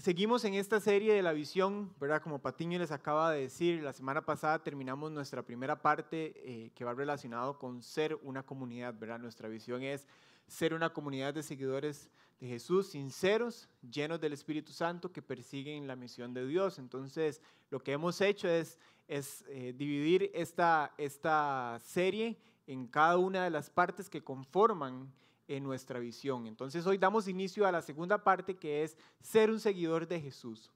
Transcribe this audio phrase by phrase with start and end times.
[0.00, 2.22] seguimos en esta serie de la visión, ¿verdad?
[2.22, 6.84] Como Patiño les acaba de decir, la semana pasada terminamos nuestra primera parte eh, que
[6.84, 9.18] va relacionado con ser una comunidad, ¿verdad?
[9.18, 10.06] Nuestra visión es
[10.46, 12.08] ser una comunidad de seguidores
[12.40, 16.78] de Jesús, sinceros, llenos del Espíritu Santo, que persiguen la misión de Dios.
[16.78, 18.78] Entonces, lo que hemos hecho es,
[19.08, 25.12] eh, dividir esta serie en cada una de las partes que conforman
[25.50, 26.46] en nuestra visión.
[26.46, 30.70] Entonces hoy damos inicio a la segunda parte que es ser un seguidor de Jesús.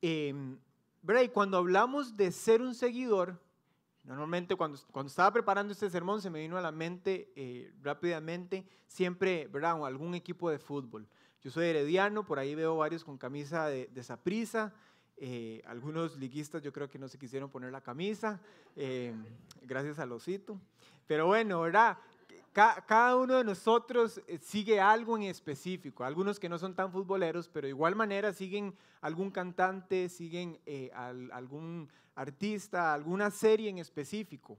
[0.00, 0.32] Eh,
[1.22, 3.40] y cuando hablamos de ser un seguidor,
[4.04, 8.64] normalmente cuando, cuando estaba preparando este sermón se me vino a la mente eh, rápidamente
[8.86, 9.84] siempre ¿verdad?
[9.84, 11.08] algún equipo de fútbol.
[11.42, 14.72] Yo soy herediano, por ahí veo varios con camisa de, de Saprisa.
[15.18, 18.38] Eh, algunos liguistas yo creo que no se quisieron poner la camisa,
[18.76, 19.14] eh,
[19.62, 20.60] gracias al osito.
[21.06, 21.96] Pero bueno, ¿verdad?
[22.56, 27.50] Cada uno de nosotros eh, sigue algo en específico, algunos que no son tan futboleros,
[27.50, 34.56] pero de igual manera siguen algún cantante, siguen eh, algún artista, alguna serie en específico.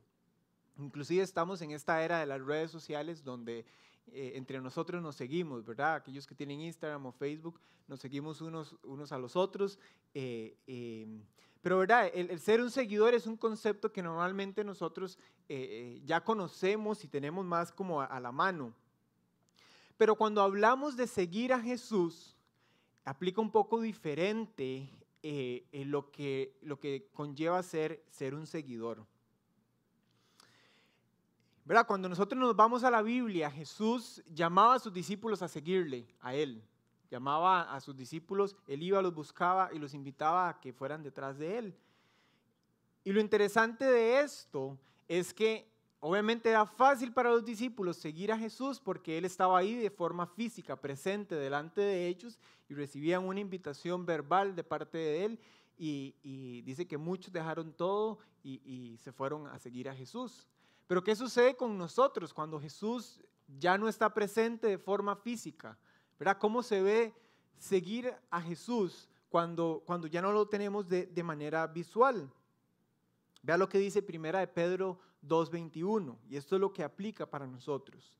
[0.77, 3.65] Inclusive estamos en esta era de las redes sociales donde
[4.11, 5.95] eh, entre nosotros nos seguimos, ¿verdad?
[5.95, 9.79] Aquellos que tienen Instagram o Facebook, nos seguimos unos, unos a los otros.
[10.13, 11.23] Em,
[11.61, 15.17] pero verdad, el, ser un seguidor es un concepto que normalmente nosotros
[15.49, 18.73] eh, eh, ya conocemos y tenemos más como a, la mano.
[19.97, 22.37] Pero cuando hablamos de seguir a Jesús,
[23.03, 24.89] aplica un poco diferente
[25.23, 29.05] eh, lo, que, lo que conlleva ser, ser un seguidor.
[31.65, 31.87] ¿Verdad?
[31.87, 36.33] Cuando nosotros nos vamos a la Biblia, Jesús llamaba a sus discípulos a seguirle, a
[36.33, 36.63] Él
[37.09, 41.37] llamaba a sus discípulos, él iba, los buscaba y los invitaba a que fueran detrás
[41.37, 41.75] de él.
[43.03, 44.77] Y lo interesante de esto
[45.07, 49.75] es que obviamente era fácil para los discípulos seguir a Jesús porque él estaba ahí
[49.75, 52.37] de forma física, presente delante de ellos
[52.69, 55.39] y recibían una invitación verbal de parte de él.
[55.79, 60.47] Y, dice que muchos dejaron todo y, y se fueron a seguir a Jesús.
[60.87, 63.21] Pero ¿qué sucede con nosotros cuando Jesús
[63.59, 65.77] ya no está presente de forma física?
[66.19, 66.37] ¿Verdad?
[66.39, 67.13] ¿Cómo se ve
[67.57, 72.31] seguir a Jesús cuando, cuando ya no lo tenemos de, de manera visual?
[73.43, 77.47] Vea lo que dice Primera de Pedro 2.21, y esto es lo que aplica para
[77.47, 78.17] nosotros.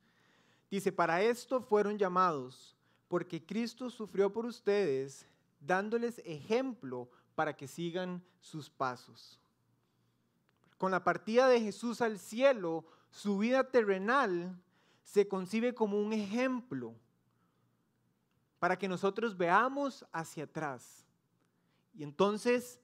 [0.70, 2.76] Dice, para esto fueron llamados,
[3.08, 5.26] porque Cristo sufrió por ustedes,
[5.60, 9.40] dándoles ejemplo para que sigan sus pasos.
[10.78, 14.62] Con la partida de Jesús al cielo, su vida terrenal
[15.04, 16.94] se concibe como un ejemplo
[18.60, 21.06] para que nosotros veamos hacia atrás.
[21.94, 22.80] Y entonces,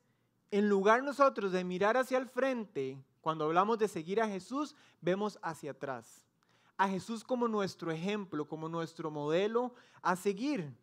[0.52, 5.40] en lugar nosotros de mirar hacia el frente, cuando hablamos de seguir a Jesús, vemos
[5.42, 6.26] hacia atrás.
[6.78, 10.76] A Jesús como nuestro ejemplo, como nuestro modelo a seguir.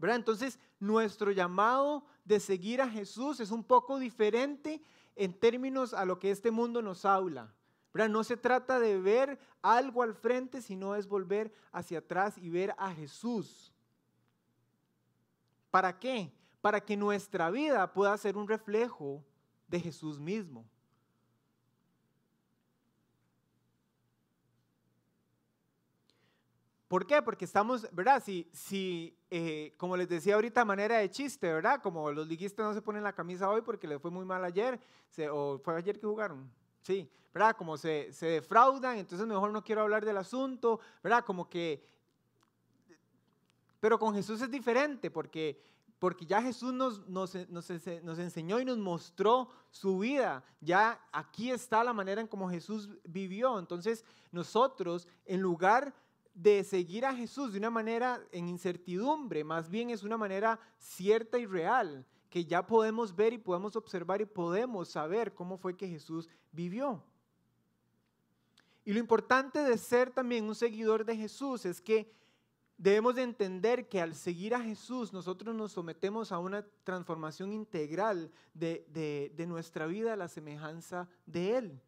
[0.00, 4.82] Entonces, nuestro llamado de seguir a Jesús es un poco diferente
[5.14, 7.54] en términos a lo que este mundo nos habla.
[7.96, 12.74] No se trata de ver algo al frente, sino es volver hacia atrás y ver
[12.78, 13.72] a Jesús.
[15.70, 16.32] ¿Para qué?
[16.60, 19.24] Para que nuestra vida pueda ser un reflejo
[19.68, 20.64] de Jesús mismo.
[26.88, 27.20] ¿Por qué?
[27.20, 28.22] Porque estamos, ¿verdad?
[28.24, 31.82] Si, si eh, como les decía ahorita, manera de chiste, ¿verdad?
[31.82, 34.78] Como los liguistas no se ponen la camisa hoy porque les fue muy mal ayer,
[35.32, 36.48] o fue ayer que jugaron,
[36.86, 37.56] sí, ¿verdad?
[37.56, 41.24] Como se, se defraudan, entonces mejor no quiero hablar del asunto, ¿verdad?
[41.24, 41.84] Como que...
[43.80, 45.60] Pero con Jesús es diferente porque,
[45.98, 47.70] porque ya Jesús nos, nos, nos,
[48.02, 50.44] nos enseñó y nos mostró su vida.
[50.60, 53.58] Ya aquí está la manera en cómo Jesús vivió.
[53.58, 55.92] Entonces nosotros, en lugar
[56.34, 61.38] de seguir a Jesús de una manera en incertidumbre, más bien es una manera cierta
[61.38, 65.88] y real, que ya podemos ver y podemos observar y podemos saber cómo fue que
[65.88, 67.02] Jesús vivió.
[68.84, 72.12] Y lo importante de ser también un seguidor de Jesús es que
[72.76, 78.30] debemos de entender que al seguir a Jesús nosotros nos sometemos a una transformación integral
[78.52, 81.80] de, nuestra vida a la semejanza de Él.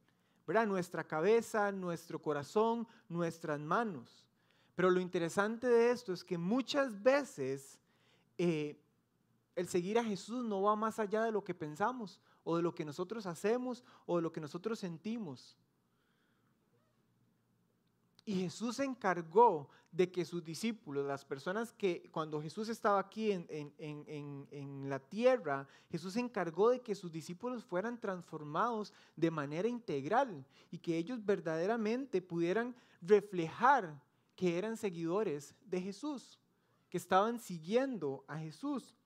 [0.46, 0.66] ¿verdad?
[0.66, 4.26] Nuestra cabeza, nuestro corazón, nuestras manos.
[4.74, 7.78] Pero lo interesante de esto es que muchas veces
[8.38, 8.80] eh,
[9.58, 12.72] el seguir a Jesús no va más allá de lo que pensamos o de lo
[12.72, 15.56] que nosotros hacemos o de lo que nosotros sentimos.
[18.24, 23.32] Y Jesús se encargó de que sus discípulos, las personas que cuando Jesús estaba aquí
[23.32, 30.44] en, la tierra, Jesús se encargó de que sus discípulos fueran transformados de manera integral
[30.70, 34.00] y que ellos verdaderamente pudieran reflejar
[34.36, 36.38] que eran seguidores de Jesús.
[36.90, 38.97] que estaban siguiendo a Jesús.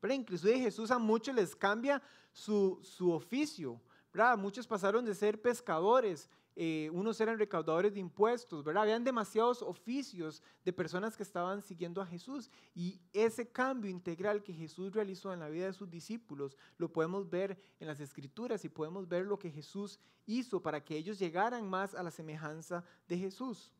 [0.00, 2.02] Pero inclusive Jesús a muchos les cambia
[2.32, 3.80] su, su oficio.
[4.12, 4.38] ¿verdad?
[4.38, 6.28] Muchos pasaron de ser pescadores,
[6.60, 8.82] eh, unos eran recaudadores de impuestos, ¿verdad?
[8.82, 12.50] Habían demasiados oficios de personas que estaban siguiendo a Jesús.
[12.74, 17.30] Y ese cambio integral que Jesús realizó en la vida de sus discípulos lo podemos
[17.30, 21.70] ver en las escrituras y podemos ver lo que Jesús hizo para que ellos llegaran
[21.70, 23.72] más a la semejanza de Jesús.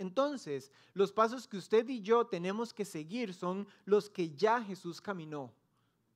[0.00, 4.98] Entonces, los pasos que usted y yo tenemos que seguir son los que ya Jesús
[4.98, 5.52] caminó.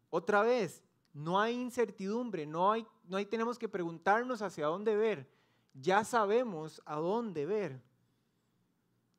[0.08, 0.82] Otra vez,
[1.12, 5.28] no hay incertidumbre, no hay, no hay, tenemos que preguntarnos hacia dónde ver.
[5.74, 7.82] Ya sabemos a dónde ver.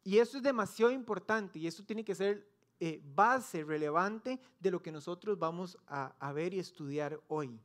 [0.03, 4.81] Y eso es demasiado importante y eso tiene que ser eh, base relevante de lo
[4.81, 7.61] que nosotros vamos a, a ver y estudiar hoy.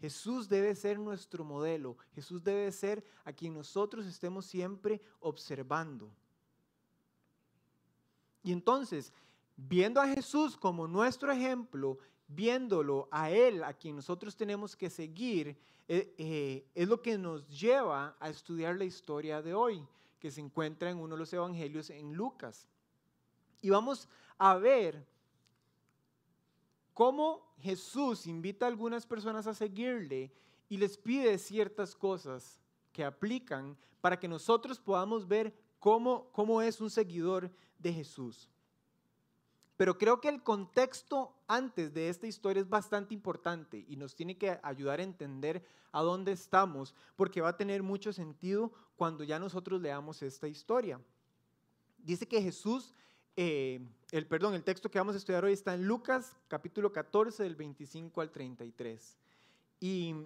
[0.00, 1.96] Jesús debe ser nuestro modelo.
[2.14, 6.12] Jesús debe ser a quien nosotros estemos siempre observando.
[8.48, 9.12] Y entonces,
[9.58, 11.98] viendo a Jesús como nuestro ejemplo,
[12.28, 15.54] viéndolo a Él, a quien nosotros tenemos que seguir,
[15.86, 19.86] eh, eh, es lo que nos lleva a estudiar la historia de hoy,
[20.18, 22.66] que se encuentra en uno de los evangelios en Lucas.
[23.60, 24.08] Y vamos
[24.38, 25.06] a ver
[26.94, 30.32] cómo Jesús invita a algunas personas a seguirle
[30.70, 32.58] y les pide ciertas cosas
[32.94, 38.50] que aplican para que nosotros podamos ver cómo, cómo es un seguidor de Jesús.
[39.78, 44.36] Pero creo que el contexto antes de esta historia es bastante importante y nos tiene
[44.36, 49.38] que ayudar a entender a dónde estamos, porque va a tener mucho sentido cuando ya
[49.38, 51.00] nosotros leamos esta historia.
[51.98, 52.92] Dice que Jesús,
[53.36, 53.80] eh,
[54.10, 57.54] el perdón, el texto que vamos a estudiar hoy está en Lucas capítulo 14 del
[57.54, 59.16] 25 al 33.
[59.78, 60.16] Y,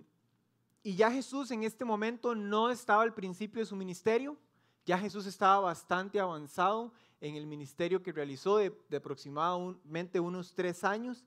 [0.83, 4.39] y ya Jesús en este momento no estaba al principio de su ministerio,
[4.85, 11.25] ya Jesús estaba bastante avanzado en el ministerio que realizó de, aproximadamente unos tres años.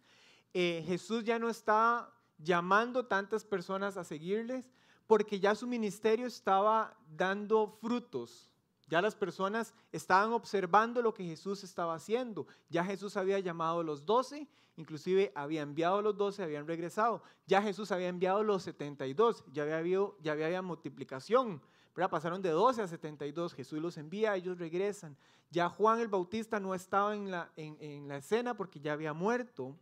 [0.53, 4.69] Eh, Jesús ya no estaba llamando tantas personas a seguirles
[5.07, 8.49] porque ya su ministerio estaba dando frutos.
[8.87, 12.45] Ya las personas estaban observando lo que Jesús estaba haciendo.
[12.69, 17.23] Ya Jesús había llamado a los doce, inclusive había enviado a los doce, habían regresado.
[17.47, 21.61] Ya Jesús había enviado a los 72, ya había, habido, ya había multiplicación.
[21.95, 25.15] Pasaron de 12 a 72, Jesús los envía, ellos regresan.
[25.49, 29.77] Ya Juan el Bautista no estaba en la, en, la escena porque ya había muerto.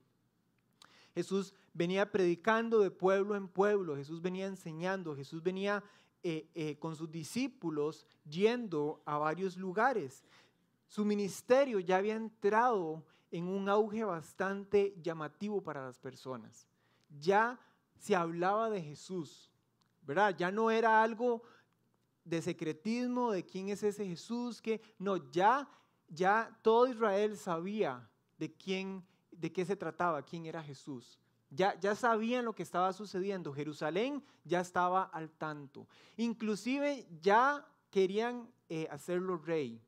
[1.15, 5.83] Jesús venía predicando de pueblo en pueblo, Jesús venía enseñando, Jesús venía
[6.21, 10.24] eh, eh, con sus discípulos yendo a varios lugares.
[10.88, 16.68] Su ministerio ya había entrado en un auge bastante llamativo para las personas.
[17.19, 17.59] Ya
[17.98, 19.51] se hablaba de Jesús,
[20.04, 20.36] ¿verdad?
[20.38, 21.42] Ya no era algo
[22.23, 25.67] de secretismo, de quién es ese Jesús, que no, ya,
[26.07, 31.19] ya todo Israel sabía de quién, de qué se trataba, quién era Jesús.
[31.49, 33.53] Ya, ya sabían lo que estaba sucediendo.
[33.53, 35.87] Jerusalén ya estaba al tanto.
[36.17, 39.79] Inclusive ya querían eh, hacerlo rey.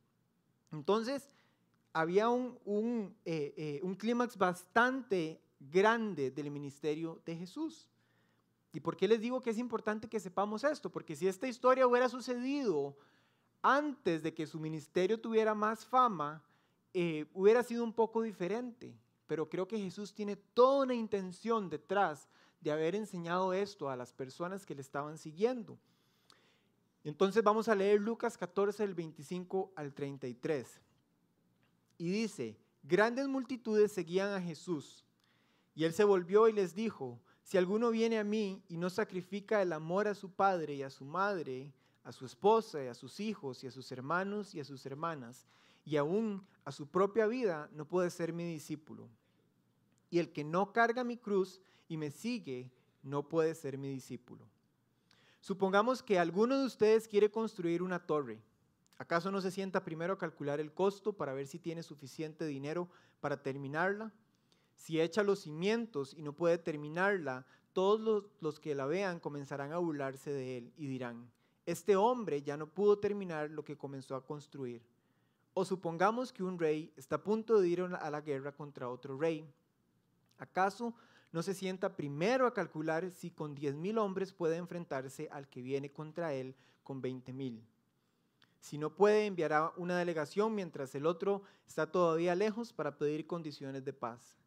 [0.72, 1.28] Entonces,
[1.92, 7.88] había un, un, eh, eh, un clímax bastante grande del ministerio de Jesús.
[8.76, 10.92] ¿Y por qué les digo que es importante que sepamos esto?
[10.92, 12.98] Porque si esta historia hubiera sucedido
[13.62, 16.44] antes de que su ministerio tuviera más fama,
[16.94, 18.94] eh, hubiera sido un poco diferente.
[19.28, 22.28] Pero creo que Jesús tiene toda una intención detrás
[22.60, 25.80] de haber enseñado esto a las personas que le estaban siguiendo.
[27.06, 30.82] Entonces vamos a leer Lucas 14, del 25 al 33.
[31.98, 35.06] Y dice, grandes multitudes seguían a Jesús.
[35.76, 39.62] Y él se volvió y les dijo, si alguno viene a mí y no sacrifica
[39.62, 41.72] el amor a su padre y a su madre,
[42.04, 45.46] a su esposa y a sus hijos y a sus hermanos y a sus hermanas,
[45.86, 49.08] y aún a su propia vida, no puede ser mi discípulo.
[50.10, 52.72] Y el que no carga mi cruz y me sigue,
[53.04, 54.44] no puede ser mi discípulo.
[55.40, 58.42] Supongamos que alguno de ustedes quiere construir una torre.
[58.98, 62.90] ¿Acaso no se sienta primero a calcular el costo para ver si tiene suficiente dinero
[63.20, 64.12] para terminarla?
[64.76, 69.78] Si echa los cimientos y no puede terminarla, todos los, que la vean comenzarán a
[69.78, 71.30] burlarse de él y dirán,
[71.66, 74.82] este hombre ya no pudo terminar lo que comenzó a construir.
[75.54, 79.18] O supongamos que un rey está a punto de ir a la guerra contra otro
[79.18, 79.46] rey.
[80.38, 80.94] ¿Acaso
[81.32, 85.62] no se sienta primero a calcular si con diez mil hombres puede enfrentarse al que
[85.62, 87.62] viene contra él con veinte mil?
[88.62, 93.84] Si no puede, enviará una delegación mientras el otro está todavía lejos para pedir condiciones
[93.84, 94.45] de paz.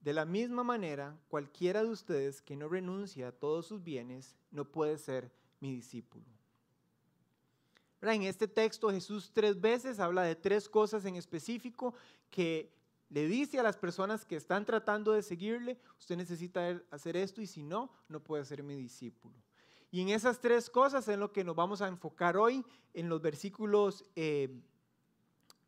[0.00, 4.64] De la misma manera, cualquiera de ustedes que no renuncia a todos sus bienes no
[4.64, 5.30] puede ser
[5.60, 6.24] mi discípulo.
[8.00, 11.94] En este texto Jesús tres veces habla de tres cosas en específico
[12.30, 12.72] que
[13.10, 17.46] le dice a las personas que están tratando de seguirle, usted necesita hacer esto y
[17.46, 19.34] si no, no puede ser mi discípulo.
[19.90, 22.64] Y en esas tres cosas es lo que nos vamos a enfocar hoy
[22.94, 24.04] en los versículos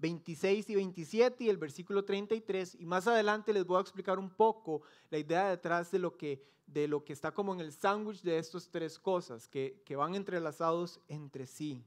[0.02, 2.76] 26 eh, y 27 y el versículo 33.
[2.78, 6.44] Y más adelante les voy a explicar un poco la idea detrás de lo que,
[6.66, 10.14] de lo que está como en el sándwich de estas tres cosas, que, que van
[10.14, 11.82] entrelazados entre sí.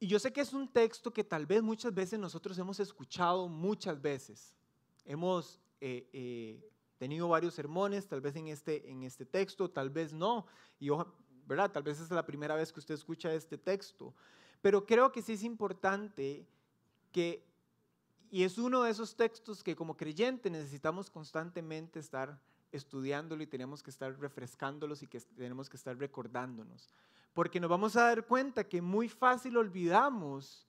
[0.00, 3.48] Y yo sé que es un texto que tal vez muchas veces nosotros hemos escuchado
[3.48, 4.52] muchas veces.
[5.04, 10.12] Hemos eh, eh, tenido varios sermones, tal vez en este, en este texto, tal vez
[10.12, 10.46] no.
[10.80, 10.90] Y
[11.46, 11.70] ¿verdad?
[11.70, 14.14] Tal vez es la primera vez que usted escucha este texto.
[14.64, 16.46] Pero creo que sí es importante
[17.12, 17.44] que,
[18.30, 22.40] y es uno de esos textos que como creyente necesitamos constantemente estar
[22.72, 26.88] estudiándolo y tenemos que estar refrescándolos y que tenemos que estar recordándonos
[27.34, 30.66] porque nos vamos a dar cuenta que muy fácil olvidamos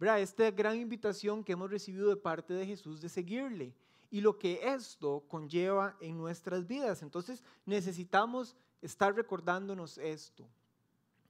[0.00, 0.20] ¿verdad?
[0.20, 3.74] esta gran invitación que hemos recibido de parte de Jesús de seguirle
[4.10, 7.02] y lo que esto conlleva en nuestras vidas.
[7.02, 10.48] Entonces necesitamos estar recordándonos esto.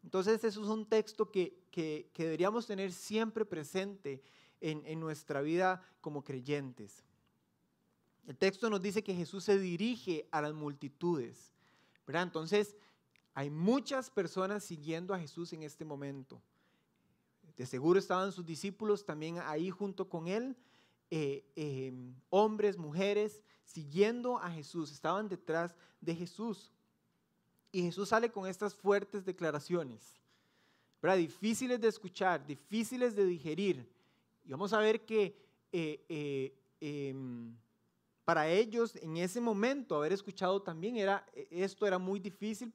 [0.06, 4.22] Entonces eso es un texto que, que, deberíamos tener siempre presente
[4.60, 7.02] en, en nuestra vida como creyentes.
[8.24, 11.52] El texto nos dice que Jesús se dirige a las multitudes.
[12.06, 12.22] ¿verdad?
[12.22, 12.76] Entonces,
[13.34, 16.40] hay muchas personas siguiendo a Jesús en este momento.
[17.56, 20.56] De seguro estaban sus discípulos también ahí junto con él,
[21.10, 26.70] eh, em, hombres, mujeres, siguiendo a Jesús, estaban detrás de Jesús.
[27.76, 30.18] Y Jesús sale con estas fuertes declaraciones,
[31.02, 31.18] ¿verdad?
[31.18, 33.86] difíciles de escuchar, difíciles de digerir.
[34.46, 35.36] Y vamos a ver que
[35.70, 37.54] eh, eh, em,
[38.24, 42.72] para ellos en ese momento haber escuchado también era, e, esto era muy difícil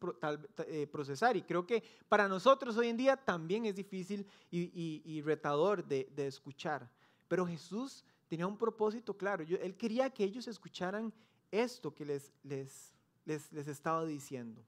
[0.68, 5.84] eh, procesar y creo que para nosotros hoy en día también es difícil y, retador
[5.84, 6.88] de, escuchar.
[7.28, 11.12] Pero Jesús tenía un propósito claro, él quería que ellos escucharan
[11.50, 12.94] esto que les, les,
[13.26, 14.64] les estaba diciendo.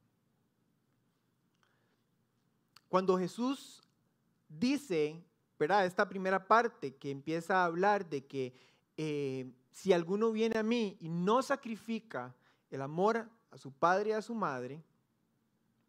[2.93, 3.81] Cuando Jesús
[4.47, 5.19] dice,
[5.57, 5.87] ¿verdad?
[5.87, 8.53] Esta primera parte que empieza a hablar de que
[8.97, 12.35] eh, si alguno viene a mí y no sacrifica
[12.69, 14.83] el amor a su padre y a su madre,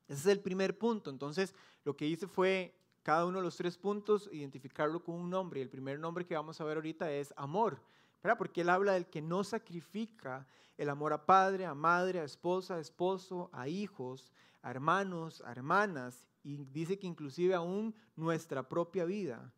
[0.09, 1.11] ese es el primer punto.
[1.11, 5.61] Entonces, lo que hice fue cada uno de los tres puntos, identificarlo con un nombre.
[5.61, 7.83] El primer nombre que vamos a ver ahorita es amor.
[8.23, 8.39] ¿verdad?
[8.39, 10.47] Porque él habla del que no sacrifica
[10.79, 14.33] el amor a padre, a madre, a esposa, a esposo, a hijos,
[14.63, 16.27] a hermanos, a hermanas.
[16.45, 19.53] Y dice que inclusive aún nuestra propia vida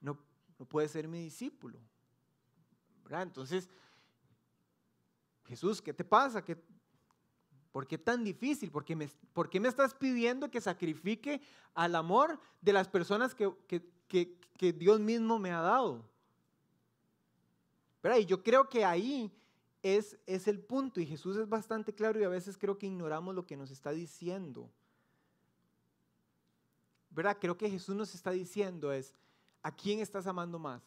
[0.00, 0.16] no,
[0.58, 1.78] no puede ser mi discípulo.
[3.10, 3.68] Entonces,
[5.46, 6.44] Jesús, ¿qué te pasa?
[6.44, 6.56] ¿Qué,
[7.72, 8.70] ¿Por qué tan difícil?
[8.70, 11.40] ¿Por qué, me, ¿Por qué, me, estás pidiendo que sacrifique
[11.74, 16.04] al amor de las personas que, que, que, Dios mismo me ha dado?
[18.02, 18.18] ¿Verdad?
[18.18, 19.32] Y yo creo que ahí
[19.82, 23.34] es, es el punto y Jesús es bastante claro y a veces creo que ignoramos
[23.34, 24.70] lo que nos está diciendo.
[27.10, 27.36] ¿Verdad?
[27.40, 29.12] Creo que Jesús nos está diciendo es,
[29.62, 30.82] ¿a quién estás amando más?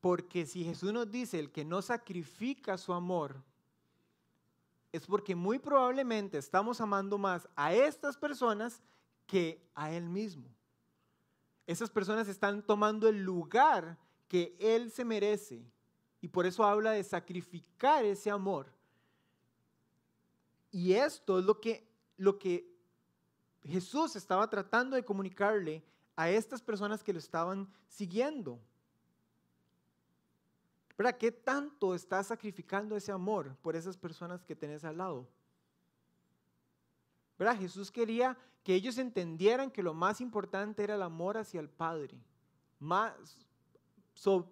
[0.00, 3.42] Porque si Jesús nos dice el que no sacrifica su amor,
[4.92, 8.82] es porque muy probablemente estamos amando más a estas personas
[9.26, 10.48] que a Él mismo.
[11.66, 13.98] Esas personas están tomando el lugar
[14.28, 15.66] que Él se merece.
[16.20, 18.72] Y por eso habla de sacrificar ese amor.
[20.76, 22.70] Y esto es lo que, lo que
[23.62, 25.82] Jesús estaba tratando de comunicarle
[26.14, 28.60] a estas personas que lo estaban siguiendo.
[30.98, 31.16] ¿Verdad?
[31.16, 35.26] ¿Qué tanto estás sacrificando ese amor por esas personas que tenés al lado?
[37.38, 37.58] ¿Verdad?
[37.58, 42.20] Jesús quería que ellos entendieran que lo más importante era el amor hacia el Padre.
[42.78, 43.38] Más,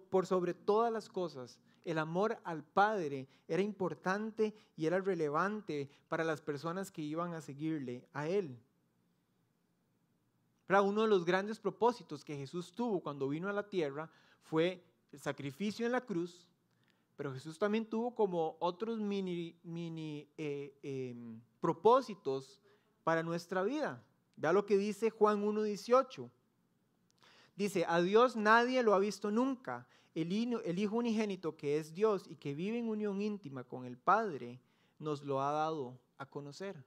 [0.09, 6.23] por sobre todas las cosas, el amor al Padre era importante y era relevante para
[6.23, 8.59] las personas que iban a seguirle a Él.
[10.67, 10.83] ¿Verdad?
[10.83, 14.09] Uno de los grandes propósitos que Jesús tuvo cuando vino a la tierra
[14.41, 16.47] fue el sacrificio en la cruz,
[17.15, 22.59] pero Jesús también tuvo como otros mini, mini eh, em, propósitos
[23.03, 24.03] para nuestra vida.
[24.35, 26.29] Vea lo que dice Juan 1.18.
[27.55, 29.87] Dice, a Dios nadie lo ha visto nunca.
[30.15, 34.59] El, Hijo unigénito que es Dios y que vive en unión íntima con el Padre,
[34.97, 36.83] nos lo ha dado a conocer.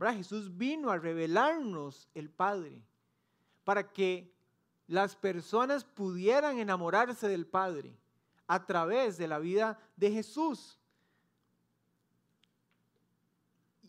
[0.00, 2.82] Jesús vino a revelarnos el Padre
[3.62, 4.34] para que
[4.88, 7.96] las personas pudieran enamorarse del Padre
[8.48, 10.76] a través de la vida de Jesús.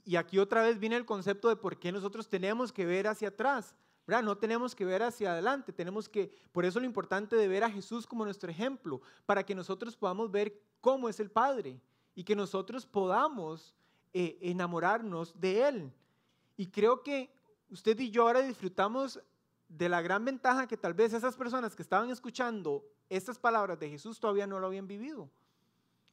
[0.06, 3.30] y aquí otra vez viene el concepto de por qué nosotros tenemos que ver hacia
[3.30, 3.74] atrás.
[4.06, 7.72] No tenemos que ver hacia adelante, tenemos que, por eso lo importante de ver a
[7.72, 11.80] Jesús como nuestro ejemplo, para que nosotros podamos ver cómo es el Padre
[12.14, 13.74] y que nosotros podamos
[14.14, 15.94] eh, enamorarnos de Él.
[16.58, 17.34] Y creo que
[17.70, 19.20] usted y yo ahora disfrutamos
[19.70, 23.90] de la gran ventaja que tal vez esas personas que estaban escuchando estas palabras de
[23.90, 25.30] Jesús todavía no lo habían vivido.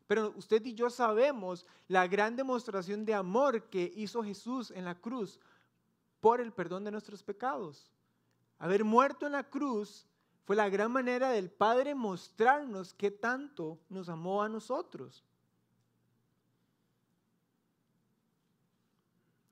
[0.06, 4.94] Pero usted y yo sabemos la gran demostración de amor que hizo Jesús en la
[4.94, 5.38] cruz
[6.20, 7.90] por el perdón de nuestros pecados.
[8.58, 10.06] Haber muerto en la cruz
[10.44, 15.24] fue la gran manera del Padre mostrarnos qué tanto nos amó a nosotros.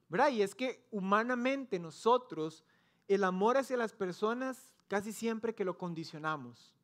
[0.09, 0.31] ¿Verdad?
[0.31, 2.65] Y es que humanamente nosotros,
[3.09, 6.75] el amor hacia las personas, casi siempre que lo condicionamos.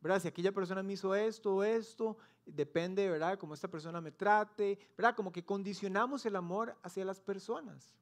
[0.00, 0.20] ¿Verdad?
[0.20, 3.38] Si aquella persona me hizo esto o esto, depende, ¿verdad?
[3.38, 5.14] Cómo esta persona me trate, ¿verdad?
[5.14, 7.94] Como que condicionamos el amor hacia las personas.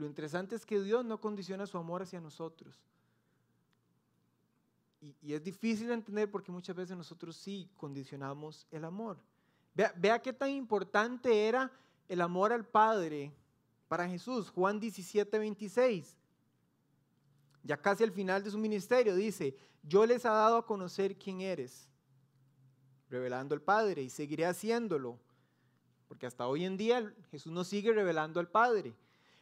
[0.00, 2.74] Lo interesante es que Dios no condiciona su amor hacia nosotros.
[4.98, 9.18] Y, es difícil de entender porque muchas veces nosotros sí condicionamos el amor.
[9.74, 11.70] Vea, qué tan importante era
[12.08, 13.30] el amor al Padre
[13.88, 14.48] para Jesús.
[14.48, 16.16] Juan 17, 26.
[17.62, 21.42] Ya casi al final de su ministerio dice, yo les he dado a conocer quién
[21.42, 21.90] eres,
[23.10, 25.18] revelando al Padre, y seguiré haciéndolo,
[26.08, 28.96] porque hasta hoy en día Jesús nos sigue revelando al Padre,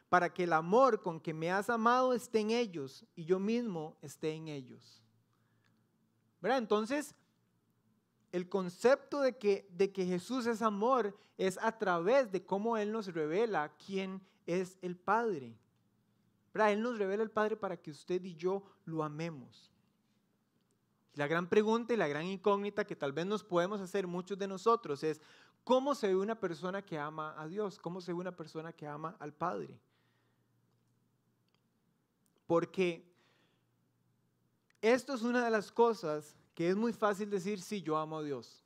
[0.08, 3.96] para que el amor con que me has amado esté en ellos y yo mismo
[4.02, 5.02] esté en ellos.
[6.42, 7.14] Entonces,
[8.32, 12.92] el concepto de que, de que Jesús es amor es a través de cómo Él
[12.92, 15.56] nos revela quién es el Padre.
[16.54, 19.70] Él nos revela el Padre para que usted y yo lo amemos.
[21.14, 24.48] La gran pregunta y la gran incógnita que tal vez nos podemos hacer muchos de
[24.48, 25.20] nosotros es,
[25.64, 27.78] ¿cómo se ve una persona que ama a Dios?
[27.78, 29.80] ¿Cómo se ve una persona que ama al Padre?
[32.48, 33.06] Porque
[34.80, 38.22] esto es una de las cosas que es muy fácil decir, sí, yo amo a
[38.22, 38.64] Dios.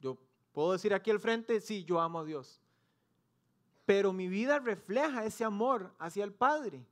[0.00, 0.16] Yo
[0.52, 2.60] puedo decir aquí al frente, sí, yo amo a Dios.
[3.84, 6.86] Pero mi vida refleja ese amor hacia el Padre.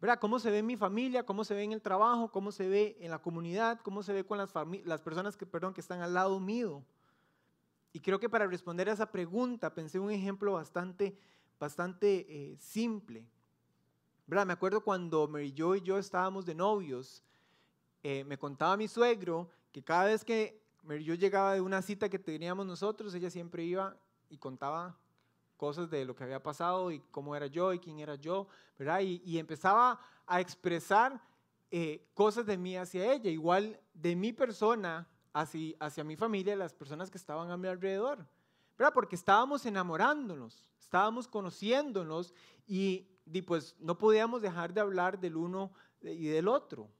[0.00, 0.18] ¿Verdad?
[0.18, 1.24] ¿Cómo se ve en mi familia?
[1.24, 2.32] ¿Cómo se ve en el trabajo?
[2.32, 3.80] ¿Cómo se ve en la comunidad?
[3.84, 4.52] ¿Cómo se ve con las,
[4.84, 6.82] las personas que, perdón, que están al lado mío?
[7.92, 11.16] Y creo que para responder a esa pregunta pensé un ejemplo bastante,
[11.60, 13.24] bastante eh, simple.
[14.26, 17.22] Me acuerdo cuando Mary Jo y yo estábamos de novios,
[18.02, 22.08] eh, me contaba mi suegro que cada vez que Mary Jo llegaba de una cita
[22.08, 23.94] que teníamos nosotros, ella siempre iba
[24.30, 24.96] y contaba
[25.56, 28.46] cosas de lo que había pasado y cómo era yo y quién era yo,
[28.78, 29.00] ¿verdad?
[29.00, 31.20] Y, empezaba a expresar
[31.70, 36.72] eh, cosas de mí hacia ella, igual de mi persona hacia, hacia mi familia, las
[36.72, 38.26] personas que estaban a mi alrededor,
[38.94, 42.32] Porque estábamos enamorándonos, estábamos conociéndonos
[42.66, 46.90] y y pues no podíamos dejar de hablar del uno y del otro.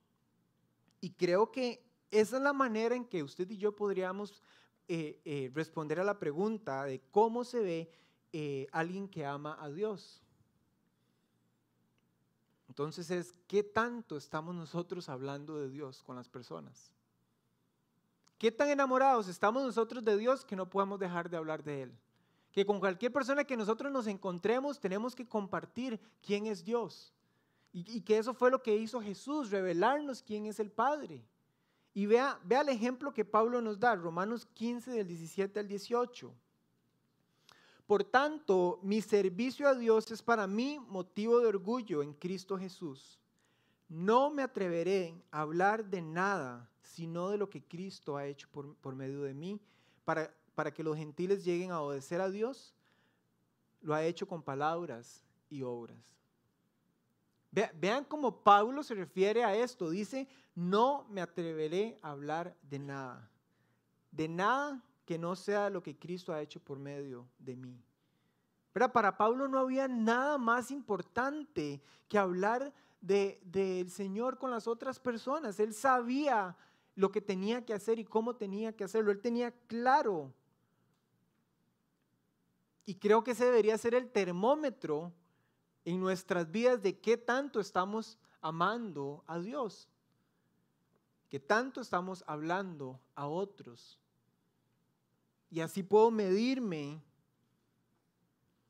[0.99, 4.41] Y creo que esa es la manera en que usted y yo podríamos
[4.87, 7.91] eh, eh, responder a la pregunta de cómo se ve
[8.33, 10.21] eh, alguien que ama a Dios.
[12.67, 16.93] Entonces es, ¿qué tanto estamos nosotros hablando de Dios con las personas?
[18.41, 21.91] ¿Qué tan enamorados estamos nosotros de Dios que no podemos dejar de hablar de Él?
[22.51, 27.13] que con cualquier persona que nosotros nos encontremos tenemos que compartir quién es Dios.
[27.71, 31.23] Y, que eso fue lo que hizo Jesús, revelarnos quién es el Padre.
[31.93, 36.33] Y vea, vea el ejemplo que Pablo nos da, Romanos 15 del 17 al 18.
[37.85, 43.19] Por tanto, mi servicio a Dios es para mí motivo de orgullo en Cristo Jesús.
[43.87, 48.75] No me atreveré a hablar de nada sino de lo que Cristo ha hecho por,
[48.75, 49.59] por medio de mí
[50.05, 52.73] para para que los gentiles lleguen a obedecer a Dios,
[53.81, 55.97] lo ha hecho con palabras y obras.
[57.73, 59.89] Vean cómo Pablo se refiere a esto.
[59.89, 63.29] Dice, no me atreveré a hablar de nada.
[64.11, 67.83] De nada que no sea lo que Cristo ha hecho por medio de mí.
[68.71, 74.97] Pero para Pablo no había nada más importante que hablar del Señor con las otras
[74.97, 75.59] personas.
[75.59, 76.55] Él sabía
[76.95, 79.11] lo que tenía que hacer y cómo tenía que hacerlo.
[79.11, 80.33] Él tenía claro
[82.85, 85.13] y creo que ese debería ser el termómetro
[85.85, 89.87] en nuestras vidas de qué tanto estamos amando a Dios,
[91.29, 93.99] qué tanto estamos hablando a otros.
[95.49, 97.01] Y así puedo medirme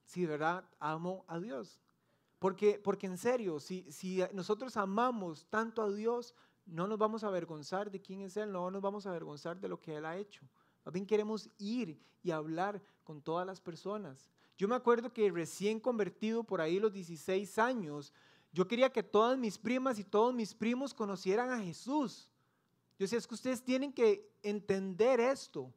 [0.06, 1.80] si de verdad amo a Dios.
[2.40, 6.34] Porque, porque en serio, si, si nosotros amamos tanto a Dios,
[6.72, 9.68] no nos vamos a avergonzar de quién es Él, no nos vamos a avergonzar de
[9.68, 10.48] lo que Él ha hecho.
[10.86, 14.30] Más bien queremos ir y hablar con todas las personas.
[14.58, 18.14] Yo me acuerdo que recién convertido por ahí los 16 años,
[18.54, 22.30] yo quería que todas mis primas y todos mis primos conocieran a Jesús.
[22.98, 25.74] Yo decía, es que ustedes tienen que entender esto.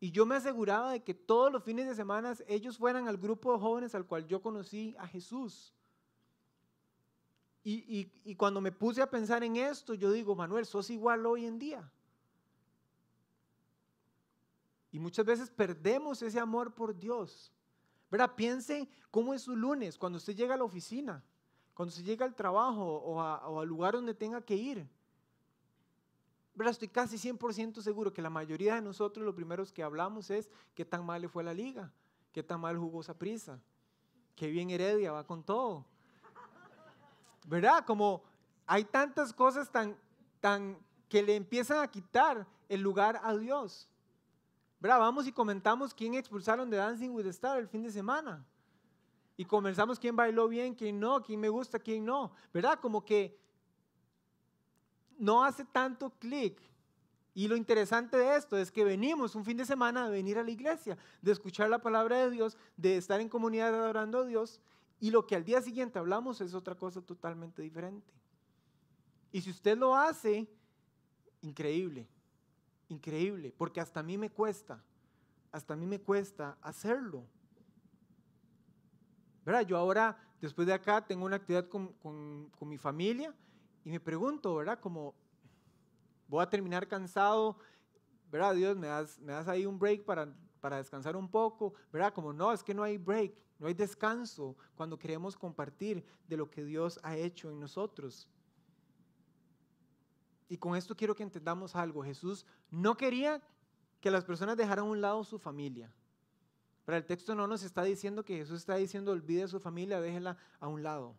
[0.00, 3.52] Y yo me aseguraba de que todos los fines de semana ellos fueran al grupo
[3.52, 5.74] de jóvenes al cual yo conocí a Jesús.
[7.64, 11.58] Y, cuando me puse a pensar en esto, yo digo, Manuel, sos igual hoy en
[11.58, 11.90] día.
[14.90, 17.52] Y muchas veces perdemos ese amor por Dios.
[18.10, 18.34] ¿Verdad?
[18.34, 21.24] Piense cómo es su lunes, cuando usted llega a la oficina,
[21.72, 24.86] cuando usted llega al trabajo o, al lugar donde tenga que ir.
[26.58, 30.84] Estoy casi 100% seguro que la mayoría de nosotros lo primeros que hablamos es qué
[30.84, 31.90] tan mal le fue la liga,
[32.32, 33.58] qué tan mal jugó esa prisa,
[34.36, 35.86] qué bien Heredia va con todo.
[37.46, 37.84] ¿Verdad?
[37.84, 38.22] Como
[38.66, 39.96] hay tantas cosas tan,
[40.40, 40.78] tan
[41.08, 43.88] que le empiezan a quitar el lugar a Dios.
[44.80, 44.98] ¿Verdad?
[44.98, 48.44] Vamos y comentamos quién expulsaron de Dancing with the Star el fin de semana.
[49.36, 52.32] Y comenzamos quién bailó bien, quién no, quién me gusta, quién no.
[52.52, 52.78] ¿Verdad?
[52.80, 53.38] Como que
[55.18, 56.60] no hace tanto clic.
[57.34, 60.42] Y lo interesante de esto es que venimos un fin de semana de venir a
[60.42, 64.60] la iglesia, de escuchar la palabra de Dios, de estar en comunidad adorando a Dios,
[65.02, 68.14] y lo que al día siguiente hablamos es otra cosa totalmente diferente.
[69.32, 70.48] Y si usted lo hace,
[71.40, 72.06] increíble,
[72.88, 74.80] increíble, porque hasta a mí me cuesta,
[75.50, 77.26] hasta a mí me cuesta hacerlo.
[79.44, 79.62] ¿Verdad?
[79.62, 83.34] Yo ahora, después de acá, tengo una actividad con, con mi familia
[83.84, 84.78] y me pregunto, ¿verdad?
[84.78, 85.16] Como
[86.28, 87.58] voy a terminar cansado,
[88.30, 88.54] ¿verdad?
[88.54, 92.14] Dios, me das, me das ahí un break para, para descansar un poco, ¿verdad?
[92.14, 96.50] Como no, es que no hay break, no hay descanso cuando queremos compartir de lo
[96.50, 98.28] que Dios ha hecho en nosotros.
[100.48, 102.02] Y con esto quiero que entendamos algo.
[102.02, 103.40] Jesús no quería
[104.00, 105.92] que las personas dejaran a un lado su familia.
[106.84, 110.00] Pero el texto no nos está diciendo que Jesús está diciendo olvide a su familia,
[110.00, 111.14] déjela a un lado.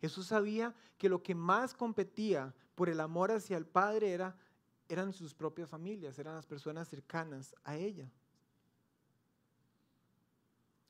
[0.00, 4.36] Jesús sabía que lo que más competía por el amor hacia el Padre era,
[4.88, 8.10] eran sus propias familias, eran las personas cercanas a ella.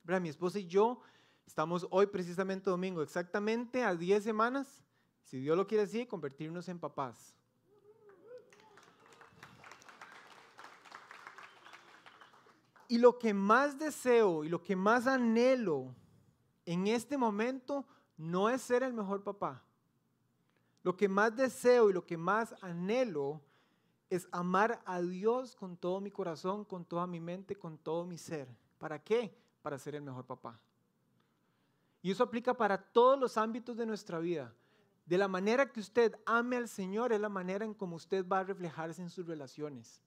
[0.07, 0.99] Mi esposa y yo
[1.47, 4.83] estamos hoy precisamente domingo, exactamente a 10 semanas,
[5.23, 7.35] si Dios lo quiere así, convertirnos en papás.
[12.87, 15.95] Y lo que más deseo y lo que más anhelo
[16.67, 19.63] en este momento no es ser el mejor papá.
[20.83, 23.41] Lo que más deseo y lo que más anhelo
[24.11, 28.19] es amar a Dios con todo mi corazón, con toda mi mente, con todo mi
[28.19, 28.47] ser.
[28.77, 29.35] ¿Para qué?
[29.65, 30.59] Para ser el mejor papá.
[32.03, 34.53] Y eso aplica para todos los ámbitos de nuestra vida.
[35.07, 38.41] De la manera que usted ame al Señor es la manera en como usted va
[38.41, 40.03] a reflejarse en sus relaciones.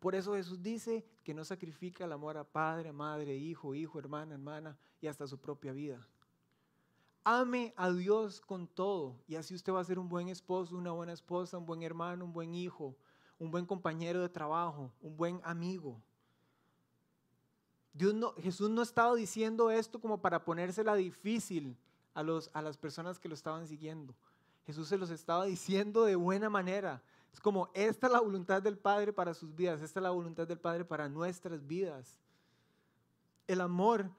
[0.00, 4.34] Por eso Jesús dice que no sacrifica el amor a padre, madre, hijo, hijo, hermana,
[4.34, 6.04] hermana y hasta su propia vida.
[7.22, 10.90] Ame a Dios con todo y así usted va a ser un buen esposo, una
[10.90, 12.96] buena esposa, un buen hermano, un buen hijo,
[13.38, 16.02] un buen compañero de trabajo, un buen amigo.
[18.38, 21.76] Jesús no estaba diciendo esto como para ponérsela difícil
[22.14, 24.14] a, los, a las personas que lo estaban siguiendo.
[24.66, 27.02] Jesús se los estaba diciendo de buena manera.
[27.32, 30.46] Es como, esta es la voluntad del Padre para sus vidas, esta es la voluntad
[30.46, 32.16] del Padre para nuestras vidas.
[33.46, 34.10] El amor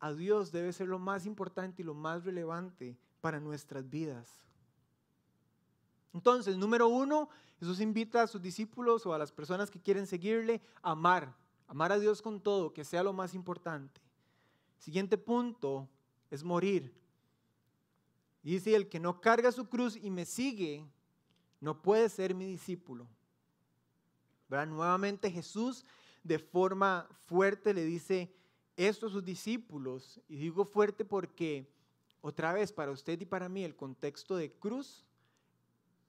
[0.00, 4.44] a Dios debe ser lo más importante y lo más relevante para nuestras vidas.
[6.14, 10.60] Entonces, número uno, Jesús invita a sus discípulos o a las personas que quieren seguirle
[10.82, 11.34] a amar,
[11.68, 14.00] amar a Dios con todo, que sea lo más importante.
[14.78, 15.88] Siguiente punto
[16.30, 16.92] es morir.
[18.42, 20.84] Dice, el que no carga su cruz y me sigue,
[21.60, 23.06] no puede ser mi discípulo.
[24.48, 25.84] Nuevamente Jesús
[26.24, 28.34] de forma fuerte le dice,
[28.76, 31.70] esto a sus discípulos, y digo fuerte porque,
[32.20, 35.04] otra vez, para usted y para mí, el contexto de cruz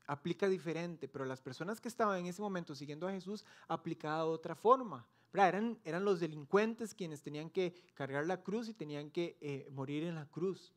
[0.08, 4.30] aplica diferente, pero las personas que estaban en ese momento siguiendo a Jesús aplicaba de
[4.30, 5.06] otra forma.
[5.34, 10.04] Eran, eran los delincuentes quienes tenían que cargar la cruz y tenían que eh, morir
[10.04, 10.74] en la cruz.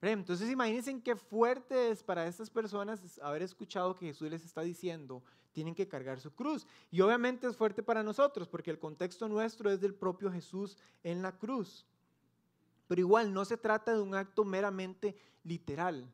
[0.00, 5.22] Entonces imagínense qué fuerte es para estas personas haber escuchado que Jesús les está diciendo,
[5.52, 6.66] tienen que cargar su cruz.
[6.90, 11.22] Y obviamente es fuerte para nosotros, porque el contexto nuestro es del propio Jesús en
[11.22, 11.86] la cruz.
[12.88, 16.12] Pero igual no se trata de un acto meramente literal.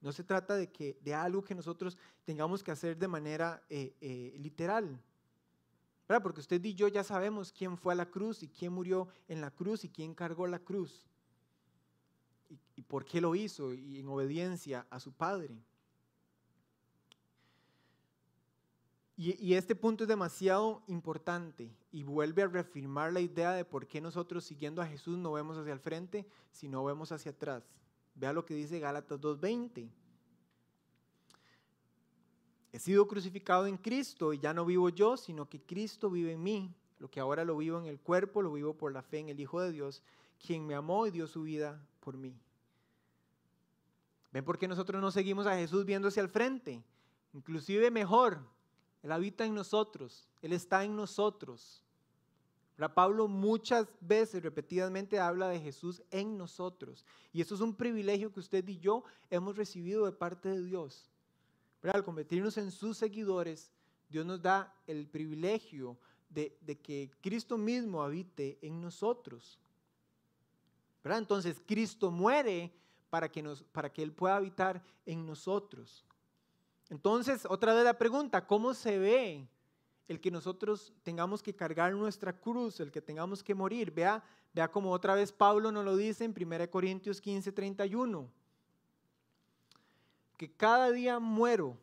[0.00, 3.94] No se trata de, que, de algo que nosotros tengamos que hacer de manera eh,
[4.00, 4.98] eh, literal.
[6.06, 9.40] Porque usted y yo ya sabemos quién fue a la cruz y quién murió en
[9.40, 11.06] la cruz y quién cargó la cruz
[12.76, 15.56] y, por qué lo hizo y en obediencia a su Padre.
[19.16, 24.00] Y, este punto es demasiado importante y vuelve a reafirmar la idea de por qué
[24.00, 27.62] nosotros siguiendo a Jesús no vemos hacia el frente, sino vemos hacia atrás.
[28.16, 29.88] Vea lo que dice Gálatas 2.20.
[32.72, 36.42] He sido crucificado en Cristo y ya no vivo yo, sino que Cristo vive en
[36.42, 36.74] mí.
[36.98, 39.40] Lo que ahora lo vivo en el cuerpo, lo vivo por la fe en el
[39.40, 40.02] Hijo de Dios,
[40.44, 42.34] quien me amó y dio su vida por mí.
[44.32, 46.82] ¿Ven por qué nosotros no seguimos a Jesús viendo hacia el frente?
[47.34, 48.40] Inclusive mejor,
[49.02, 51.82] él habita en nosotros, Él está en nosotros.
[52.94, 57.04] Pablo muchas veces, repetidamente, habla de Jesús en nosotros.
[57.32, 61.11] Y eso es un privilegio que usted y yo hemos recibido de parte de Dios.
[61.82, 63.72] Al convertirnos en sus seguidores,
[64.08, 65.96] Dios nos da el privilegio
[66.28, 69.58] de, que Cristo mismo habite en nosotros.
[71.04, 72.72] Entonces, Cristo muere
[73.10, 76.04] para que, nos, para que Él pueda habitar en nosotros.
[76.88, 79.48] Entonces, otra vez la pregunta, ¿cómo se ve
[80.08, 83.90] el que nosotros tengamos que cargar nuestra cruz, el que tengamos que morir?
[83.90, 88.41] Vea, vea como otra vez Pablo nos lo dice en 1 Corintios 15, 31.
[90.42, 91.78] Que cada día muero,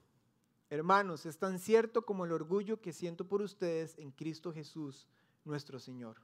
[0.70, 5.08] hermanos, es tan cierto como el orgullo que siento por ustedes en Cristo Jesús,
[5.46, 6.18] nuestro Señor.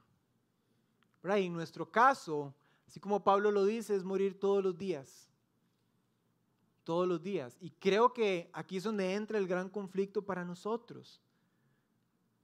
[1.24, 2.52] Y en nuestro caso,
[2.86, 5.30] así como Pablo lo dice, es morir todos los días
[6.84, 7.56] todos los días.
[7.58, 11.22] Y creo que aquí es donde entra el gran conflicto para nosotros.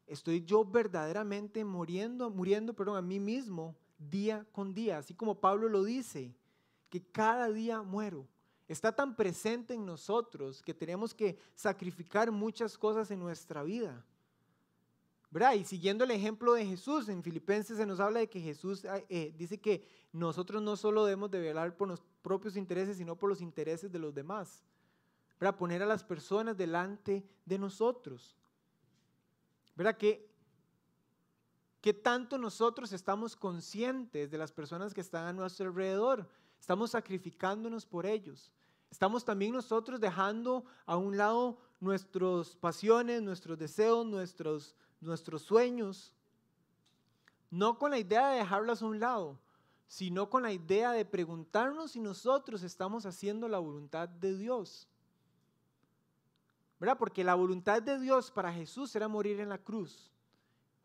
[0.07, 5.69] Estoy yo verdaderamente muriendo, muriendo, perdón, a mí mismo día con día, así como Pablo
[5.69, 6.35] lo dice,
[6.89, 8.27] que cada día muero.
[8.73, 14.03] Está tan presente en nosotros que tenemos que sacrificar muchas cosas en nuestra vida.
[15.55, 19.35] Y siguiendo el ejemplo de Jesús, en Filipenses se nos habla de que Jesús eh,
[19.37, 23.43] dice que nosotros no solo debemos de velar por nuestros propios intereses, sino por los
[23.43, 24.65] intereses de los demás.
[25.39, 28.39] Para poner a las personas delante de nosotros.
[29.77, 29.99] ¿Verdad?
[29.99, 30.31] Que,
[31.83, 36.27] que tanto nosotros estamos conscientes de las personas que están a nuestro alrededor.
[36.59, 38.51] Estamos sacrificándonos por ellos.
[38.93, 46.15] Estamos también nosotros dejando a un lado nuestras pasiones, nuestros deseos, nuestros nuestros sueños,
[47.51, 49.39] no con la idea de dejarlos a un lado,
[49.87, 54.89] sino con la idea de preguntarnos si nosotros estamos haciendo la voluntad de Dios.
[56.81, 56.99] ¿Verdad?
[56.99, 60.11] Porque la voluntad de Dios para Jesús era morir en la cruz.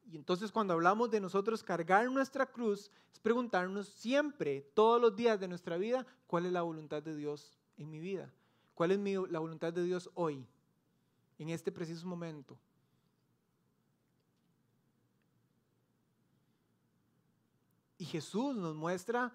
[0.10, 5.40] Y entonces cuando hablamos de nosotros cargar nuestra cruz, es preguntarnos siempre, todos los días
[5.40, 8.32] de nuestra vida, cuál es la voluntad de Dios en mi vida.
[8.76, 10.46] ¿Cuál es la voluntad de Dios hoy,
[11.40, 12.58] en este preciso momento?
[17.98, 19.34] Y Jesús nos muestra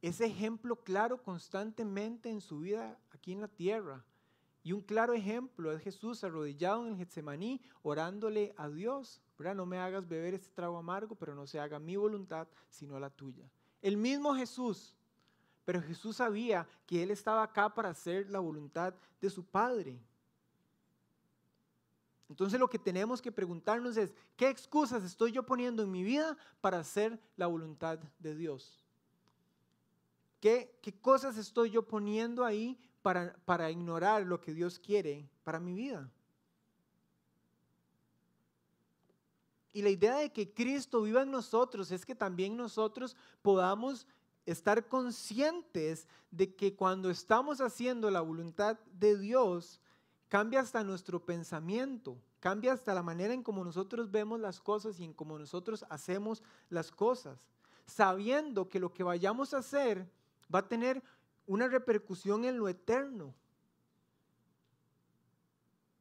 [0.00, 4.04] ese ejemplo claro constantemente en su vida aquí en la tierra.
[4.62, 9.20] Y un claro ejemplo es Jesús arrodillado en el Getsemaní orándole a Dios.
[9.38, 13.10] No me hagas beber este trago amargo, pero no se haga mi voluntad, sino la
[13.10, 13.50] tuya.
[13.82, 14.96] El mismo Jesús,
[15.66, 20.00] pero Jesús sabía que Él estaba acá para hacer la voluntad de su Padre.
[22.28, 26.38] Entonces lo que tenemos que preguntarnos es, ¿qué excusas estoy yo poniendo en mi vida
[26.60, 28.84] para hacer la voluntad de Dios?
[30.40, 35.58] ¿Qué, qué cosas estoy yo poniendo ahí para, para ignorar lo que Dios quiere para
[35.58, 36.08] mi vida?
[39.72, 44.06] Y la idea de que Cristo viva en nosotros es que también nosotros podamos
[44.46, 49.80] estar conscientes de que cuando estamos haciendo la voluntad de Dios,
[50.28, 55.04] Cambia hasta nuestro pensamiento, cambia hasta la manera en cómo nosotros vemos las cosas y
[55.04, 57.38] en cómo nosotros hacemos las cosas,
[57.86, 60.10] sabiendo que lo que vayamos a hacer
[60.52, 61.00] va a tener
[61.46, 63.32] una repercusión en lo eterno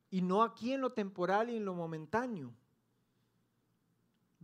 [0.09, 2.51] y no aquí en lo temporal y en lo momentáneo.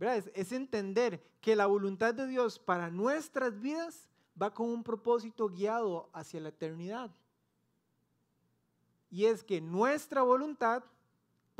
[0.02, 4.08] Es, es, entender que la voluntad de Dios para nuestras vidas
[4.40, 7.10] va con un propósito guiado hacia la eternidad
[9.12, 10.82] y es que nuestra voluntad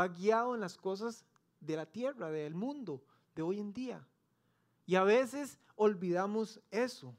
[0.00, 1.22] va guiado en las cosas
[1.60, 3.04] de la tierra, del mundo,
[3.36, 4.08] de hoy en día.
[4.86, 7.14] Y a veces olvidamos eso.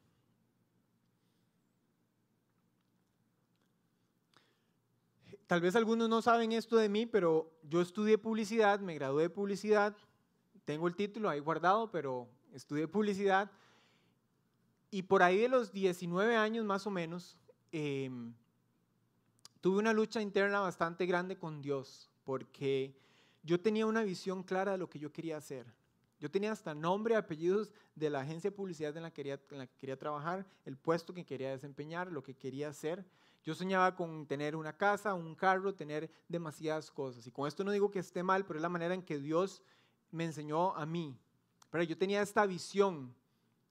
[5.46, 9.30] Tal vez algunos no saben esto de mí, pero yo estudié publicidad, me gradué de
[9.30, 9.96] publicidad,
[10.66, 13.52] tengo el título ahí guardado, pero estudié publicidad.
[14.92, 17.38] Y por ahí de los 19 años más o menos,
[17.72, 18.34] em,
[19.60, 22.96] tuve una lucha interna bastante grande con Dios, porque
[23.44, 25.74] yo tenía una visión clara de lo que yo quería hacer.
[26.20, 29.58] Yo tenía hasta nombre apellidos de la agencia de publicidad en la, que quería, en
[29.58, 33.06] la que quería trabajar, el puesto que quería desempeñar, lo que quería hacer.
[33.44, 37.28] Yo soñaba con tener una casa, un carro, tener demasiadas cosas.
[37.28, 39.62] Y con esto no digo que esté mal, pero es la manera en que Dios
[40.14, 41.18] me enseñó a mí.
[41.70, 43.14] Pero yo tenía esta visión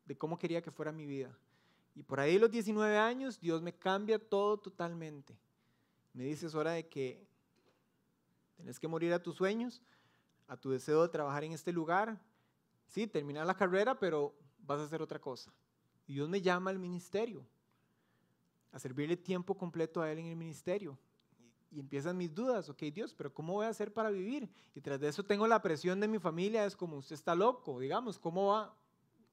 [0.05, 1.37] de cómo quería que fuera mi vida.
[1.95, 5.39] Y por ahí los 19 años Dios me cambia todo totalmente.
[6.13, 7.25] Me dice es hora de que
[8.57, 9.81] tenés que morir a tus sueños,
[10.49, 12.21] a tu deseo de trabajar en este lugar.
[12.89, 15.53] Sí, terminar la carrera, pero vas a hacer otra cosa.
[16.07, 17.47] Y Dios me llama al ministerio
[18.73, 20.99] a servirle tiempo completo a Él en el ministerio.
[21.73, 24.49] Y, empiezan mis dudas, ok Dios, pero ¿cómo voy a hacer para vivir?
[24.75, 27.81] Y tras de eso tengo la presión de mi familia, es como usted está loco,
[27.81, 28.75] digamos, ¿cómo va?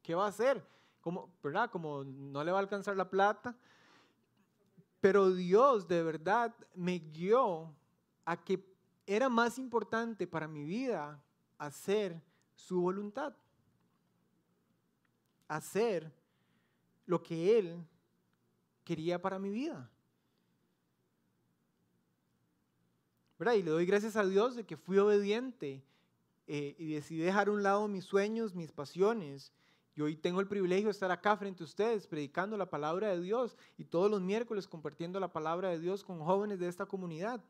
[0.01, 0.65] ¿Qué va a hacer?
[1.01, 1.69] ¿Cómo, ¿Verdad?
[1.69, 3.55] Como no le va a alcanzar la plata.
[5.01, 7.73] Pero Dios de verdad me guió
[8.25, 8.63] a que
[9.05, 11.21] era más importante para mi vida
[11.57, 12.21] hacer
[12.55, 13.33] su voluntad.
[15.47, 16.13] Hacer
[17.05, 17.87] lo que Él
[18.83, 19.89] quería para mi vida.
[23.39, 23.53] ¿Verdad?
[23.53, 25.81] Y le doy gracias a Dios de que fui obediente
[26.45, 29.53] eh, y decidí dejar a un lado mis sueños, mis pasiones.
[29.95, 33.21] Y hoy tengo el privilegio de estar acá frente a ustedes predicando la palabra de
[33.21, 37.41] Dios y todos los miércoles compartiendo la palabra de Dios con jóvenes de esta comunidad.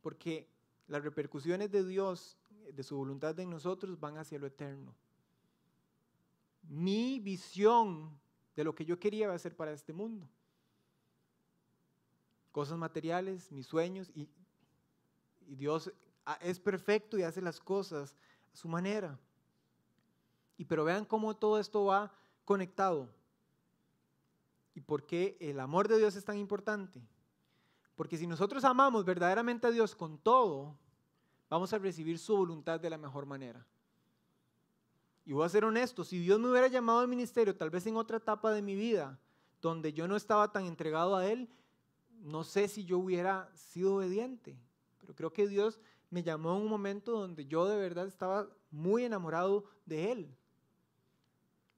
[0.00, 0.48] Porque
[0.86, 2.36] las repercusiones de Dios,
[2.72, 4.94] de su voluntad en nosotros, van hacia lo eterno.
[6.62, 8.16] Mi visión
[8.54, 10.28] de lo que yo quería hacer para este mundo.
[12.52, 14.28] Cosas materiales, mis sueños, y,
[15.46, 15.92] y Dios
[16.40, 18.14] es perfecto y hace las cosas
[18.52, 19.18] a su manera.
[20.56, 22.12] Y pero vean cómo todo esto va
[22.44, 23.08] conectado.
[24.74, 27.00] ¿Y por qué el amor de Dios es tan importante?
[27.94, 30.76] Porque si nosotros amamos verdaderamente a Dios con todo,
[31.48, 33.64] vamos a recibir su voluntad de la mejor manera.
[35.24, 37.96] Y voy a ser honesto, si Dios me hubiera llamado al ministerio, tal vez en
[37.96, 39.18] otra etapa de mi vida,
[39.62, 41.48] donde yo no estaba tan entregado a Él,
[42.20, 44.58] no sé si yo hubiera sido obediente.
[45.04, 49.04] Pero creo que Dios me llamó en un momento donde yo de verdad estaba muy
[49.04, 50.36] enamorado de Él.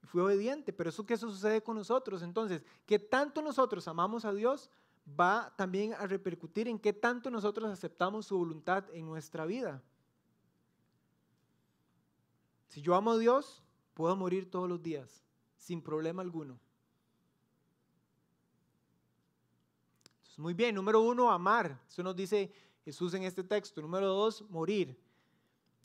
[0.05, 2.23] Fui obediente, pero eso que eso sucede con nosotros.
[2.23, 4.71] Entonces, que tanto nosotros amamos a Dios
[5.09, 9.83] va también a repercutir en qué tanto nosotros aceptamos su voluntad en nuestra vida.
[12.69, 13.63] Si yo amo a Dios,
[13.95, 15.25] puedo morir todos los días,
[15.57, 16.59] sin problema alguno.
[20.39, 21.81] muy bien, número uno, amar.
[21.89, 22.53] Eso nos dice
[22.87, 23.83] Jesús en este texto.
[23.83, 24.97] Número dos, morir.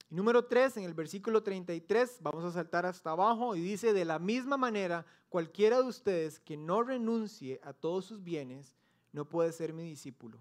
[0.07, 4.05] Y número tres, en el versículo 33, vamos a saltar hasta abajo y dice, de
[4.05, 8.75] la misma manera, cualquiera de ustedes que no renuncie a todos sus bienes,
[9.13, 10.37] no puede ser mi discípulo.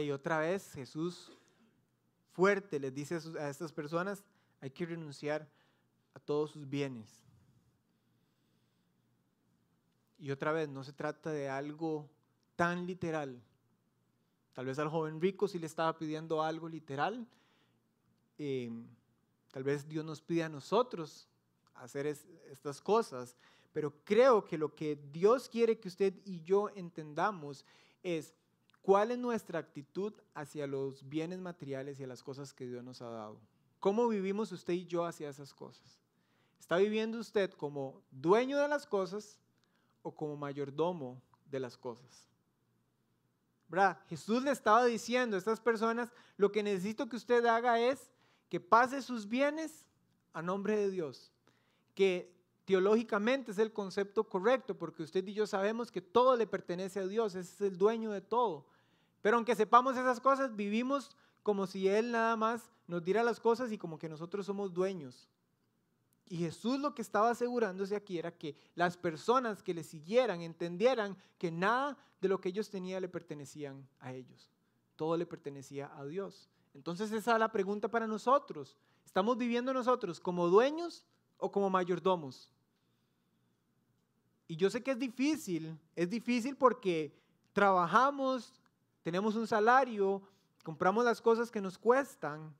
[0.00, 1.32] Y otra vez Jesús
[2.34, 4.22] fuerte les dice a estas personas,
[4.60, 5.50] hay que renunciar
[6.14, 7.10] a todos sus bienes.
[10.20, 12.08] Y otra vez, no se trata de algo
[12.54, 13.42] tan literal.
[14.52, 17.26] Tal vez al joven rico sí le estaba pidiendo algo literal.
[18.38, 18.86] Em,
[19.50, 21.28] tal vez Dios nos pide a nosotros
[21.74, 23.36] hacer estas cosas.
[23.72, 27.64] Pero creo que lo que Dios quiere que usted y yo entendamos
[28.02, 28.34] es
[28.82, 33.00] ¿Cuál es nuestra actitud hacia los bienes materiales y a las cosas que Dios nos
[33.00, 33.40] ha dado?
[33.78, 36.00] ¿Cómo vivimos usted y yo hacia esas cosas?
[36.58, 39.38] ¿Está viviendo usted como dueño de las cosas
[40.02, 42.28] o como mayordomo de las cosas?
[44.08, 48.10] Jesús le estaba diciendo a estas personas, lo que necesito que usted haga es
[48.48, 49.86] que pase sus bienes
[50.32, 51.32] a nombre de Dios,
[51.94, 52.34] que
[52.66, 57.06] teológicamente es el concepto correcto, porque usted y yo sabemos que todo le pertenece a
[57.06, 58.66] Dios, es el dueño de todo.
[59.22, 63.72] Pero aunque sepamos esas cosas, vivimos como si Él nada más nos diera las cosas
[63.72, 65.28] y como que nosotros somos dueños.
[66.32, 71.14] Y Jesús lo que estaba asegurándose aquí era que las personas que le siguieran entendieran
[71.36, 74.50] que nada de lo que ellos tenían le pertenecían a ellos.
[74.96, 76.48] Todo le pertenecía a Dios.
[76.72, 78.78] Entonces esa es la pregunta para nosotros.
[79.04, 81.04] ¿Estamos viviendo nosotros como dueños
[81.36, 82.50] o como mayordomos?
[84.48, 87.14] Y yo sé que es difícil, es difícil porque
[87.52, 88.54] trabajamos,
[89.02, 90.22] tenemos un salario,
[90.64, 92.54] compramos las cosas que nos cuestan,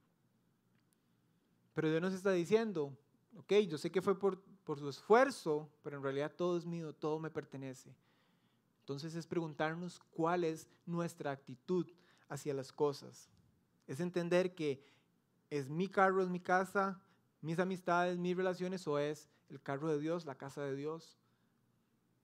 [1.73, 2.95] pero Dios nos está diciendo,
[3.39, 6.95] ok, yo sé que fue por, por su esfuerzo, pero en realidad todo es mío,
[6.95, 7.95] todo me pertenece.
[8.81, 11.87] Entonces es preguntarnos cuál es nuestra actitud
[12.29, 13.31] hacia las cosas.
[13.87, 14.85] Es entender que
[15.51, 17.01] es mi carro, es mi casa,
[17.41, 21.19] mis amistades, mis relaciones, o es el carro de Dios, la casa de Dios,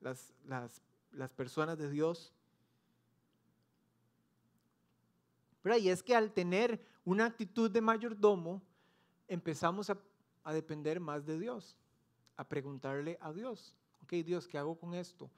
[0.00, 0.80] las, las,
[1.12, 2.32] las personas de Dios.
[5.76, 8.62] Y es que al tener una actitud de mayordomo,
[9.26, 9.98] empezamos a,
[10.48, 11.76] a depender más de Dios,
[12.38, 15.30] a preguntarle a Dios, ok Dios, ¿qué hago con esto?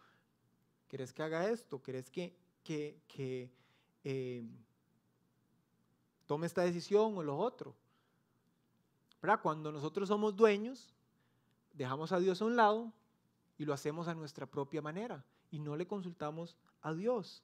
[0.86, 1.82] ¿Quieres que haga esto?
[1.82, 2.32] ¿Quieres que,
[2.62, 3.50] que, que
[4.04, 4.46] eh,
[6.26, 7.74] tome esta decisión o lo otro?
[9.20, 9.40] ¿Verdad?
[9.42, 10.94] Cuando nosotros somos dueños,
[11.72, 12.92] dejamos a Dios a un lado
[13.58, 17.42] y lo hacemos a nuestra propia manera y no le consultamos a Dios.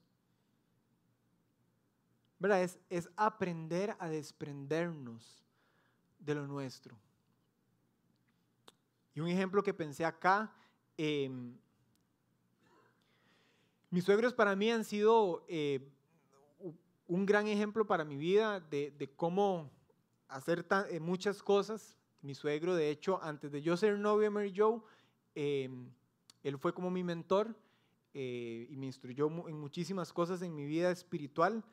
[2.38, 2.62] ¿Verdad?
[2.62, 5.42] Es, es aprender a desprendernos
[6.20, 6.96] de lo nuestro.
[9.16, 10.52] Y un ejemplo que pensé acá,
[10.98, 11.56] em,
[13.88, 15.90] mis suegros para mí han sido eh,
[17.06, 19.70] un gran ejemplo para mi vida de, de cómo
[20.28, 21.96] hacer eh, muchas cosas.
[22.20, 24.82] Mi suegro, de hecho, antes de yo ser novio de Mary Joe,
[25.34, 25.90] em,
[26.42, 27.56] él fue como mi mentor
[28.12, 31.64] eh, y me instruyó en muchísimas cosas en mi vida espiritual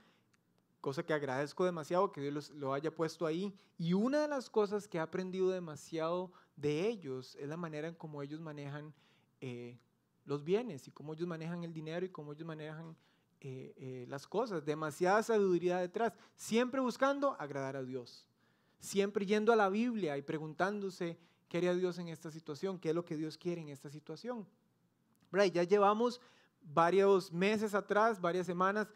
[0.84, 3.54] cosa que agradezco demasiado que Dios lo haya puesto ahí.
[3.78, 7.95] Y una de las cosas que he aprendido demasiado de ellos es la manera en
[7.95, 8.93] cómo ellos manejan
[9.41, 9.78] eh,
[10.26, 12.95] los bienes y cómo ellos manejan el dinero y cómo ellos manejan
[13.41, 14.64] eh, eh, las cosas.
[14.64, 18.28] Demasiada sabiduría detrás, siempre buscando agradar a Dios,
[18.80, 21.18] siempre yendo a la Biblia y preguntándose
[21.49, 24.47] qué haría Dios en esta situación, qué es lo que Dios quiere en esta situación.
[25.51, 26.22] Ya llevamos
[26.62, 28.88] varios meses atrás, varias semanas,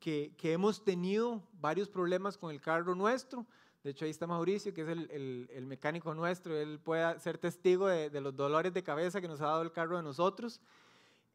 [0.00, 3.46] que, hemos tenido varios problemas con el carro nuestro.
[3.82, 6.56] De hecho, ahí está Mauricio, que es el, mecánico nuestro.
[6.56, 9.96] Él puede ser testigo de, los dolores de cabeza que nos ha dado el carro
[9.96, 10.60] de nosotros.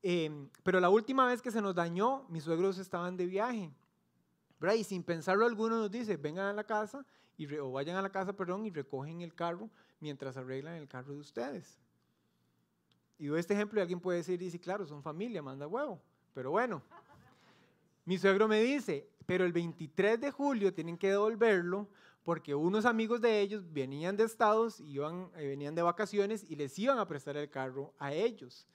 [0.04, 3.72] Em, pero la última vez que se nos dañó, mis suegros estaban de viaje.
[4.78, 7.06] Y sin pensarlo, alguno nos dice, vengan a la casa,
[7.38, 9.70] y o vayan a la casa, perdón, y recogen el carro
[10.00, 11.78] mientras arreglan el carro de ustedes.
[13.18, 16.02] Y doy este ejemplo y alguien puede decir, dice, claro, son familia, manda huevo.
[16.34, 16.82] Pero bueno,
[18.06, 21.88] mi suegro me dice, pero el 23 de julio tienen que devolverlo
[22.26, 26.78] porque unos amigos de ellos venían de Estados, iban, eh, venían de vacaciones y les
[26.80, 28.68] iban a prestar el carro a ellos.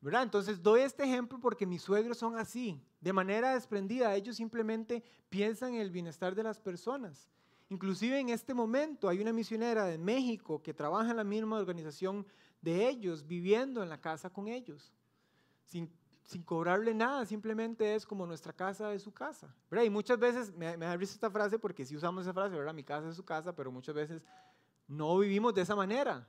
[0.00, 0.24] ¿verdad?
[0.24, 4.14] Entonces doy este ejemplo porque mis suegros son así, de manera desprendida.
[4.16, 7.28] Ellos simplemente piensan en el bienestar de las personas.
[7.68, 12.26] Inclusive en este momento hay una misionera de México que trabaja en la misma organización
[12.60, 14.92] de ellos, viviendo en la casa con ellos,
[15.64, 15.88] sin
[16.28, 19.48] sin cobrarle nada, simplemente es como nuestra casa es su casa.
[19.70, 19.86] ¿verdad?
[19.86, 22.74] Y muchas veces, me, me da risa esta frase porque sí usamos esa frase, ¿verdad?
[22.74, 24.22] Mi casa es su casa, pero muchas veces
[24.86, 26.28] no vivimos de esa manera,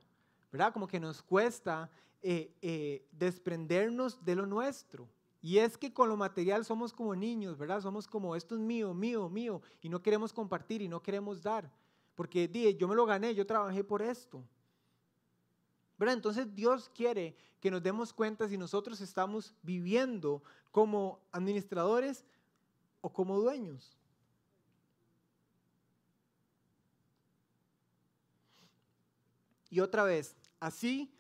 [0.54, 0.72] ¿verdad?
[0.72, 1.90] Como que nos cuesta
[2.22, 5.10] eh, eh, desprendernos de lo nuestro.
[5.42, 7.82] Y es que con lo material somos como niños, ¿verdad?
[7.82, 11.70] Somos como esto es mío, mío, mío, y no queremos compartir y no queremos dar.
[12.16, 14.42] Porque dije, yo me lo gané, yo trabajé por esto.
[16.00, 20.42] Entonces Dios quiere que nos demos cuenta si nosotros estamos viviendo
[20.72, 22.24] como administradores
[23.02, 23.98] o como dueños.
[29.70, 31.14] Y otra vez, así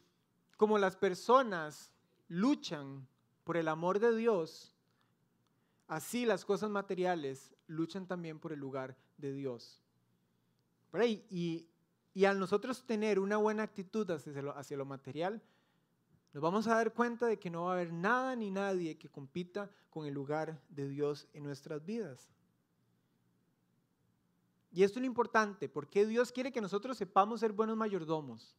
[0.58, 1.92] como las personas
[2.28, 3.08] luchan
[3.44, 4.74] por el amor de Dios,
[5.88, 9.82] así las cosas materiales luchan también por el lugar de Dios.
[11.30, 11.68] Y,
[12.26, 15.41] al nosotros tener una buena actitud hacia lo, hacia lo material,
[16.34, 19.10] nos vamos a dar cuenta de que no va a haber nada ni nadie que
[19.10, 22.30] compita con el lugar de Dios en nuestras vidas.
[24.72, 28.55] Y esto es lo importante, porque Dios quiere que nosotros sepamos ser buenos mayordomos.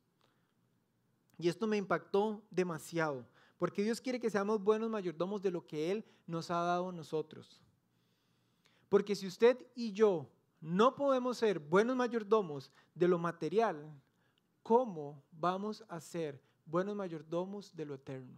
[1.39, 3.25] Y esto me impactó demasiado,
[3.59, 6.93] porque Dios quiere que seamos buenos mayordomos de lo que Él nos ha dado a
[6.93, 7.61] nosotros.
[8.89, 10.29] Porque si usted y yo
[10.61, 13.91] no podemos ser buenos mayordomos de lo material,
[14.63, 18.37] ¿cómo vamos a ser buenos mayordomos de lo eterno?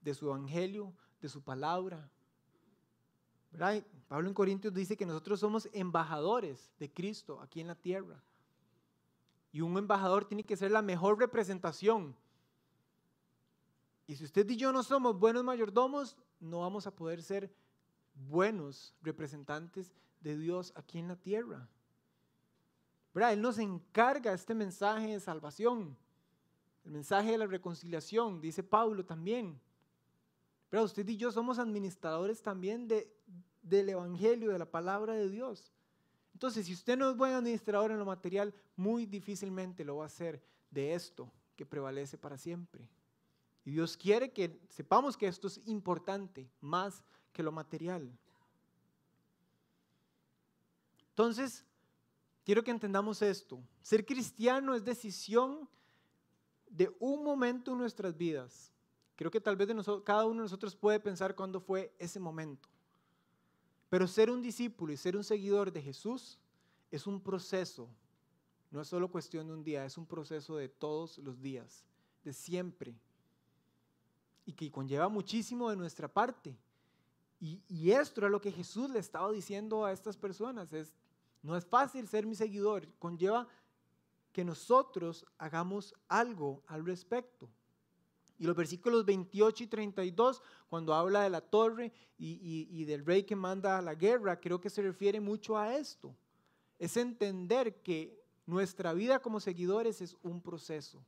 [0.00, 2.10] De su evangelio, de su palabra.
[4.08, 8.22] Pablo en Corintios dice que nosotros somos embajadores de Cristo aquí en la tierra.
[9.52, 12.14] Y un embajador tiene que ser la mejor representación.
[14.06, 17.50] Y si usted y yo no somos buenos mayordomos, no vamos a poder ser
[18.28, 21.68] buenos representantes de Dios aquí en la tierra.
[23.14, 25.96] Él nos encarga este mensaje de salvación,
[26.84, 29.58] el mensaje de la reconciliación, dice Pablo también.
[30.68, 33.10] Pero usted y yo somos administradores también de,
[33.62, 35.72] del Evangelio, de la palabra de Dios.
[36.34, 40.06] Entonces, si usted no es buen administrador en lo material, muy difícilmente lo va a
[40.06, 42.86] hacer de esto que prevalece para siempre.
[43.66, 47.02] Y Dios quiere que sepamos que esto es importante, más
[47.32, 48.16] que lo material.
[51.08, 51.64] Entonces,
[52.44, 53.60] quiero que entendamos esto.
[53.82, 55.68] Ser cristiano es decisión
[56.70, 58.72] de un momento en nuestras vidas.
[59.16, 59.68] Creo que tal vez
[60.04, 62.68] cada uno de nosotros puede pensar cuándo fue ese momento.
[63.88, 66.38] Pero ser un discípulo y ser un seguidor de Jesús
[66.92, 67.88] es un proceso.
[68.70, 71.84] No es solo cuestión de un día, es un proceso de todos los días,
[72.22, 72.94] de siempre.
[74.46, 76.56] Y que conlleva muchísimo de nuestra parte.
[77.38, 80.72] Y, y esto era lo que Jesús le estaba diciendo a estas personas.
[80.72, 80.94] Es,
[81.42, 83.46] no es fácil ser mi seguidor, conlleva
[84.32, 87.48] que nosotros hagamos algo al respecto.
[88.38, 93.34] Y los versículos 28 y 32, cuando habla de la torre y, del rey que
[93.34, 96.14] manda a la guerra, creo que se refiere mucho a esto.
[96.78, 101.02] Es entender que nuestra vida como seguidores es un proceso.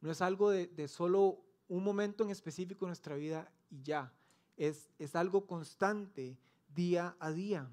[0.00, 1.44] No es algo de, de solo
[1.76, 4.12] un momento en específico en nuestra vida y ya.
[4.56, 6.36] Es, es algo constante
[6.74, 7.70] día a día.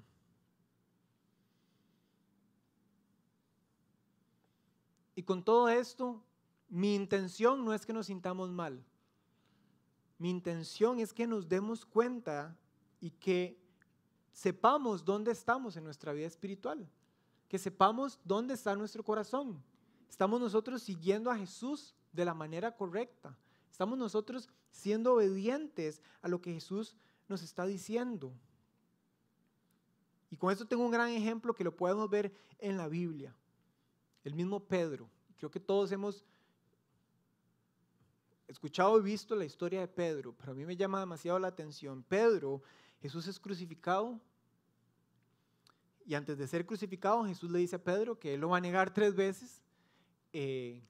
[5.16, 6.22] Y con todo esto,
[6.68, 8.84] mi intención no es que nos sintamos mal.
[10.16, 12.56] Mi intención es que nos demos cuenta
[13.00, 13.60] y que
[14.32, 16.88] sepamos dónde estamos en nuestra vida espiritual.
[17.48, 19.60] Que sepamos dónde está nuestro corazón.
[20.08, 23.36] Estamos nosotros siguiendo a Jesús de la manera correcta.
[23.70, 26.96] Estamos nosotros siendo obedientes a lo que Jesús
[27.28, 28.32] nos está diciendo.
[30.30, 33.34] Y con esto tengo un gran ejemplo que lo podemos ver en la Biblia.
[34.24, 35.08] El mismo Pedro.
[35.36, 36.24] Creo que todos hemos
[38.46, 42.02] escuchado y visto la historia de Pedro, pero a mí me llama demasiado la atención.
[42.02, 42.62] Pedro,
[43.00, 44.20] Jesús es crucificado
[46.04, 48.60] y antes de ser crucificado Jesús le dice a Pedro que él lo va a
[48.60, 49.62] negar tres veces.
[50.32, 50.82] Eh,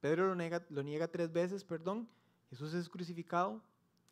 [0.00, 2.06] Pedro lo niega, lo niega tres veces, perdón.
[2.50, 3.62] Jesús es crucificado,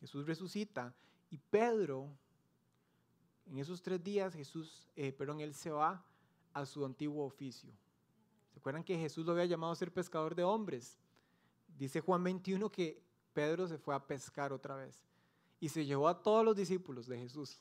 [0.01, 0.95] Jesús resucita
[1.31, 2.11] y Pedro,
[3.47, 6.05] en esos tres días, Jesús, eh, perdón, él se va
[6.53, 7.73] a su antiguo oficio.
[8.53, 10.99] ¿Se acuerdan que Jesús lo había llamado a ser pescador de hombres?
[11.77, 15.03] Dice Juan 21 que Pedro se fue a pescar otra vez
[15.61, 17.61] y se llevó a todos los discípulos de Jesús.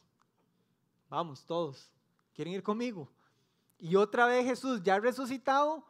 [1.09, 1.91] Vamos, todos.
[2.34, 3.09] ¿Quieren ir conmigo?
[3.80, 5.86] Y otra vez Jesús, ya resucitado,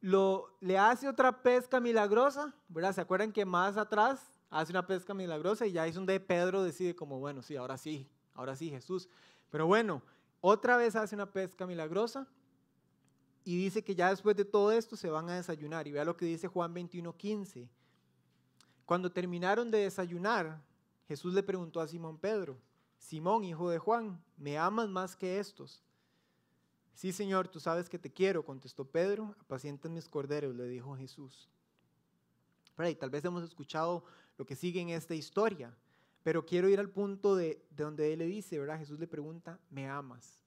[0.00, 2.94] lo, le hace otra pesca milagrosa, ¿verdad?
[2.94, 6.94] ¿Se acuerdan que más atrás hace una pesca milagrosa y ya es donde Pedro decide
[6.94, 9.08] como, bueno, sí, ahora sí, ahora sí Jesús.
[9.50, 10.02] Pero bueno,
[10.40, 12.26] otra vez hace una pesca milagrosa
[13.44, 15.86] y dice que ya después de todo esto se van a desayunar.
[15.86, 17.68] Y vea lo que dice Juan 21:15.
[18.84, 20.62] Cuando terminaron de desayunar,
[21.06, 22.58] Jesús le preguntó a Simón Pedro,
[22.98, 25.82] Simón, hijo de Juan, ¿me amas más que estos?
[26.98, 31.48] Sí, Señor, tú sabes que te quiero, contestó Pedro, apacientan mis corderos, le dijo Jesús.
[32.74, 34.02] Pero tal vez hemos escuchado
[34.36, 35.72] lo que sigue en esta historia,
[36.24, 38.80] pero quiero ir al punto de, de donde él le dice, ¿verdad?
[38.80, 40.42] Jesús le pregunta, ¿me amas?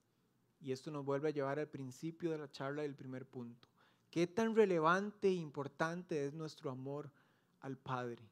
[0.59, 3.69] Y esto nos vuelve a llevar al principio de la charla del primer punto.
[4.09, 7.09] ¿Qué tan relevante e importante es nuestro amor
[7.61, 8.29] al Padre?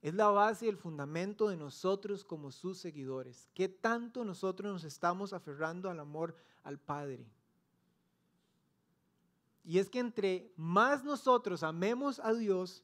[0.00, 3.50] Es la base y el fundamento de nosotros como sus seguidores.
[3.52, 7.26] ¿Qué tanto nosotros nos estamos aferrando al amor al Padre?
[9.64, 12.82] Y es que entre más nosotros amemos a Dios,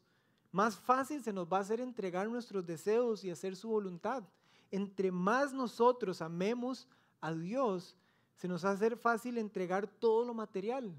[0.52, 4.22] más fácil se nos va a hacer entregar nuestros deseos y hacer su voluntad.
[4.70, 6.86] Entre más nosotros amemos
[7.20, 7.96] a Dios,
[8.36, 10.94] se nos hace fácil entregar todo lo material.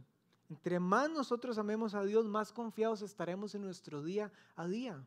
[0.49, 5.05] Entre más nosotros amemos a Dios, más confiados estaremos en nuestro día a día.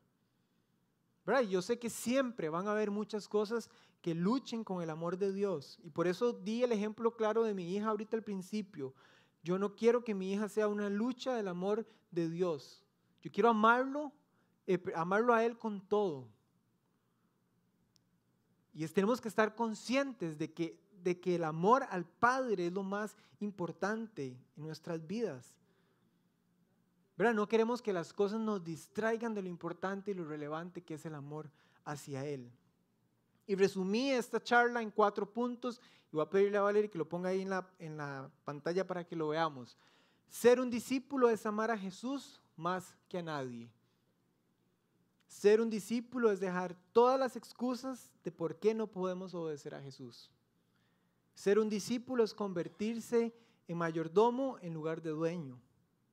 [1.24, 1.42] ¿Verdad?
[1.42, 3.70] Yo sé que siempre van a haber muchas cosas
[4.00, 5.78] que luchen con el amor de Dios.
[5.82, 8.94] Y por eso di el ejemplo claro de mi hija ahorita al principio.
[9.42, 12.84] Yo no quiero que mi hija sea una lucha del amor de Dios.
[13.20, 14.12] Yo quiero amarlo,
[14.66, 16.28] eh, amarlo a Él con todo.
[18.74, 22.82] Y tenemos que estar conscientes de que de que el amor al Padre es lo
[22.82, 25.56] más importante en nuestras vidas.
[27.34, 31.04] No queremos que las cosas nos distraigan de lo importante y lo relevante que es
[31.04, 31.50] el amor
[31.84, 32.50] hacia Él.
[33.46, 37.08] Y resumí esta charla en cuatro puntos y voy a pedirle a Valeria que lo
[37.08, 39.76] ponga ahí en la, en la pantalla para que lo veamos.
[40.28, 43.70] Ser un discípulo es amar a Jesús más que a nadie.
[45.28, 49.82] Ser un discípulo es dejar todas las excusas de por qué no podemos obedecer a
[49.82, 50.30] Jesús.
[51.34, 53.34] Ser un discípulo es convertirse
[53.66, 55.60] en mayordomo en lugar de dueño.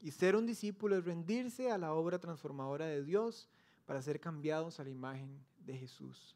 [0.02, 3.50] Y ser un discípulo es rendirse a la obra transformadora de Dios
[3.86, 6.36] para ser cambiados a la imagen de Jesús.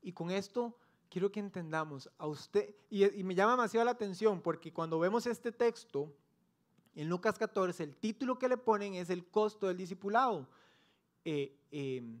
[0.00, 0.76] Y con esto
[1.10, 5.52] quiero que entendamos a usted, y, me llama demasiado la atención porque cuando vemos este
[5.52, 6.12] texto,
[6.94, 10.48] en Lucas 14, el título que le ponen es el costo del discipulado.
[11.24, 12.20] Eh, em,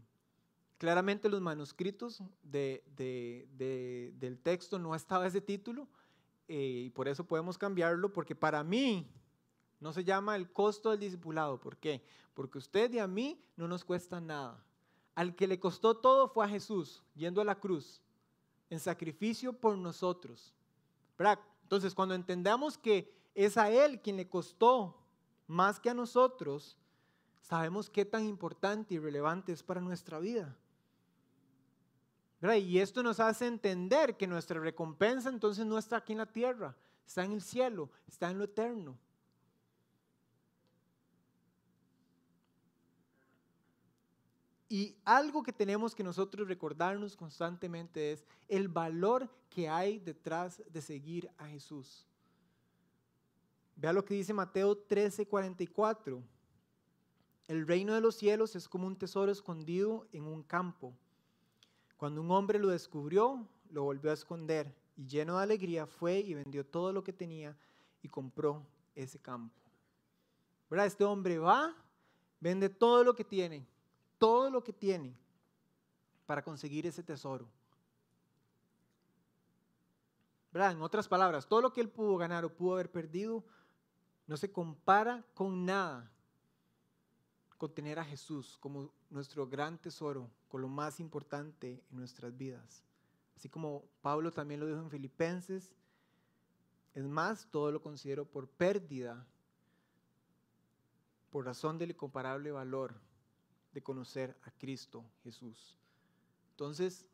[0.82, 2.82] Claramente los manuscritos del
[4.42, 5.86] texto no estaba ese título
[6.48, 9.08] eh, y por eso podemos cambiarlo, porque para mí
[9.82, 11.58] No se llama el costo del discipulado.
[11.58, 12.04] ¿Por qué?
[12.34, 14.64] Porque usted y a mí no nos cuesta nada.
[15.16, 18.00] Al que le costó todo fue a Jesús, yendo a la cruz,
[18.70, 20.54] en sacrificio por nosotros.
[21.64, 24.96] Entonces, cuando entendamos que es a Él quien le costó
[25.48, 26.78] más que a nosotros,
[27.40, 30.56] sabemos qué tan importante y relevante es para nuestra vida.
[32.40, 36.76] Y esto nos hace entender que nuestra recompensa entonces no está aquí en la tierra,
[37.04, 38.96] está en el cielo, está en lo eterno.
[44.72, 50.80] Y algo que tenemos que nosotros recordarnos constantemente es el valor que hay detrás de
[50.80, 52.06] seguir a Jesús.
[53.76, 56.22] Vea lo que dice Mateo 13:44.
[57.48, 60.94] El reino de los cielos es como un tesoro escondido en un campo.
[61.98, 66.32] Cuando un hombre lo descubrió, lo volvió a esconder y lleno de alegría fue y
[66.32, 67.54] vendió todo lo que tenía
[68.00, 69.60] y compró ese campo.
[70.70, 70.86] ¿Verdad?
[70.86, 71.76] Este hombre va,
[72.40, 73.66] vende todo lo que tiene
[74.22, 75.16] todo lo que tiene
[76.26, 77.48] para conseguir ese tesoro.
[80.52, 80.70] ¿Verdad?
[80.70, 83.44] En otras palabras, todo lo que él pudo ganar o pudo haber perdido
[84.28, 86.08] no se compara con nada
[87.58, 92.84] con tener a Jesús como nuestro gran tesoro, con lo más importante en nuestras vidas.
[93.36, 95.74] Así como Pablo también lo dijo en Filipenses,
[96.94, 99.26] es más, todo lo considero por pérdida,
[101.30, 102.94] por razón del incomparable valor
[103.72, 105.76] de conocer a Cristo Jesús.
[106.50, 107.06] Entonces,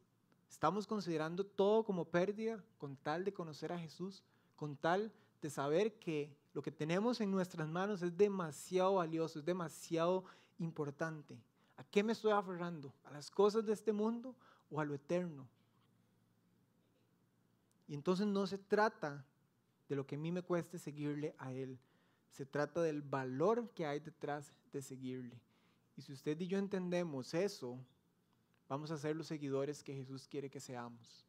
[0.51, 4.23] estamos considerando todo como pérdida con tal de conocer a Jesús,
[4.57, 9.45] con tal de saber que lo que tenemos en nuestras manos es demasiado valioso, es
[9.45, 10.25] demasiado
[10.59, 11.39] importante.
[11.77, 12.93] ¿A qué me estoy aferrando?
[13.05, 14.35] ¿A las cosas de este mundo
[14.71, 15.47] o a lo eterno?
[17.87, 19.25] Y entonces no se trata
[19.89, 21.79] de lo que a mí me cueste seguirle a Él,
[22.33, 25.41] se trata del valor que hay detrás de seguirle.
[25.99, 27.77] Y si usted y yo entendemos eso,
[28.69, 31.27] vamos a ser los seguidores que Jesús quiere que seamos.